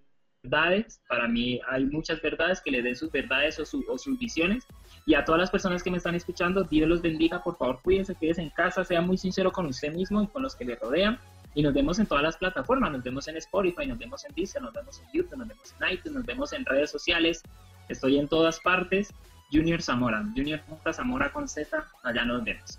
Para 1.09 1.29
mí 1.29 1.61
hay 1.69 1.85
muchas 1.85 2.21
verdades, 2.23 2.61
que 2.61 2.71
les 2.71 2.85
den 2.85 2.97
sus 2.97 3.11
verdades 3.11 3.59
o, 3.59 3.63
o 3.89 3.99
sus 3.99 4.19
visiones. 4.19 4.67
Y 5.07 5.15
a 5.15 5.25
todas 5.25 5.41
las 5.41 5.51
personas 5.51 5.83
que 5.83 5.91
me 5.91 5.99
están 5.99 6.15
escuchando, 6.15 6.65
Dios 6.65 6.89
los 6.89 7.01
bendiga, 7.01 7.43
por 7.43 7.57
favor, 7.57 7.81
cuídense, 7.83 8.15
quédense 8.15 8.43
en 8.43 8.51
casa, 8.51 8.85
sea 8.85 9.01
muy 9.01 9.17
sincero 9.17 9.53
con 9.53 9.67
usted 9.67 9.93
mismo 9.93 10.23
y 10.23 10.27
con 10.27 10.43
los 10.43 10.57
que 10.57 10.65
le 10.65 10.75
rodean. 10.75 11.19
Y 11.55 11.63
nos 11.63 11.73
vemos 11.73 11.99
en 11.99 12.07
todas 12.07 12.23
las 12.23 12.37
plataformas, 12.37 12.93
nos 12.93 13.03
vemos 13.03 13.29
en 13.29 13.37
Spotify, 13.37 13.87
nos 13.87 13.99
vemos 13.99 14.25
en 14.25 14.35
Deezer, 14.35 14.61
nos 14.61 14.75
vemos 14.75 15.01
en 15.01 15.07
YouTube, 15.13 15.39
nos 15.39 15.49
vemos 15.49 15.75
en 15.81 15.93
iTunes, 15.93 16.17
nos 16.17 16.27
vemos 16.27 16.53
en 16.53 16.65
redes 16.67 16.91
sociales. 16.91 17.43
Estoy 17.89 18.19
en 18.19 18.29
todas 18.29 18.61
partes. 18.61 19.15
Junior 19.53 19.81
Zamora, 19.81 20.25
Junior 20.35 20.61
Zamora 20.93 21.33
con 21.33 21.49
Z, 21.49 21.87
allá 22.03 22.25
nos 22.25 22.43
vemos. 22.45 22.79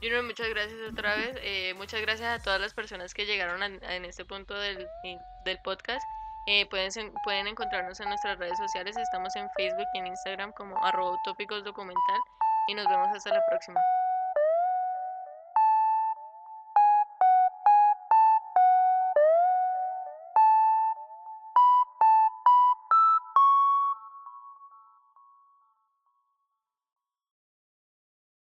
Junior, 0.00 0.22
muchas 0.22 0.48
gracias 0.48 0.78
otra 0.92 1.16
vez. 1.16 1.36
Eh, 1.42 1.74
muchas 1.74 2.00
gracias 2.00 2.40
a 2.40 2.42
todas 2.42 2.60
las 2.60 2.72
personas 2.72 3.14
que 3.14 3.26
llegaron 3.26 3.62
a, 3.62 3.66
en 3.94 4.04
este 4.04 4.24
punto 4.24 4.54
del, 4.54 4.86
del 5.44 5.58
podcast. 5.64 6.02
Eh, 6.50 6.64
pueden, 6.70 7.12
pueden 7.24 7.46
encontrarnos 7.46 8.00
en 8.00 8.08
nuestras 8.08 8.38
redes 8.38 8.56
sociales. 8.56 8.96
Estamos 8.96 9.36
en 9.36 9.50
Facebook 9.50 9.86
y 9.92 9.98
en 9.98 10.06
Instagram 10.06 10.50
como 10.52 10.82
arroba 10.82 11.14
tópicos 11.22 11.62
documental. 11.62 12.20
Y 12.68 12.74
nos 12.74 12.86
vemos 12.86 13.08
hasta 13.14 13.34
la 13.34 13.44
próxima. 13.50 13.78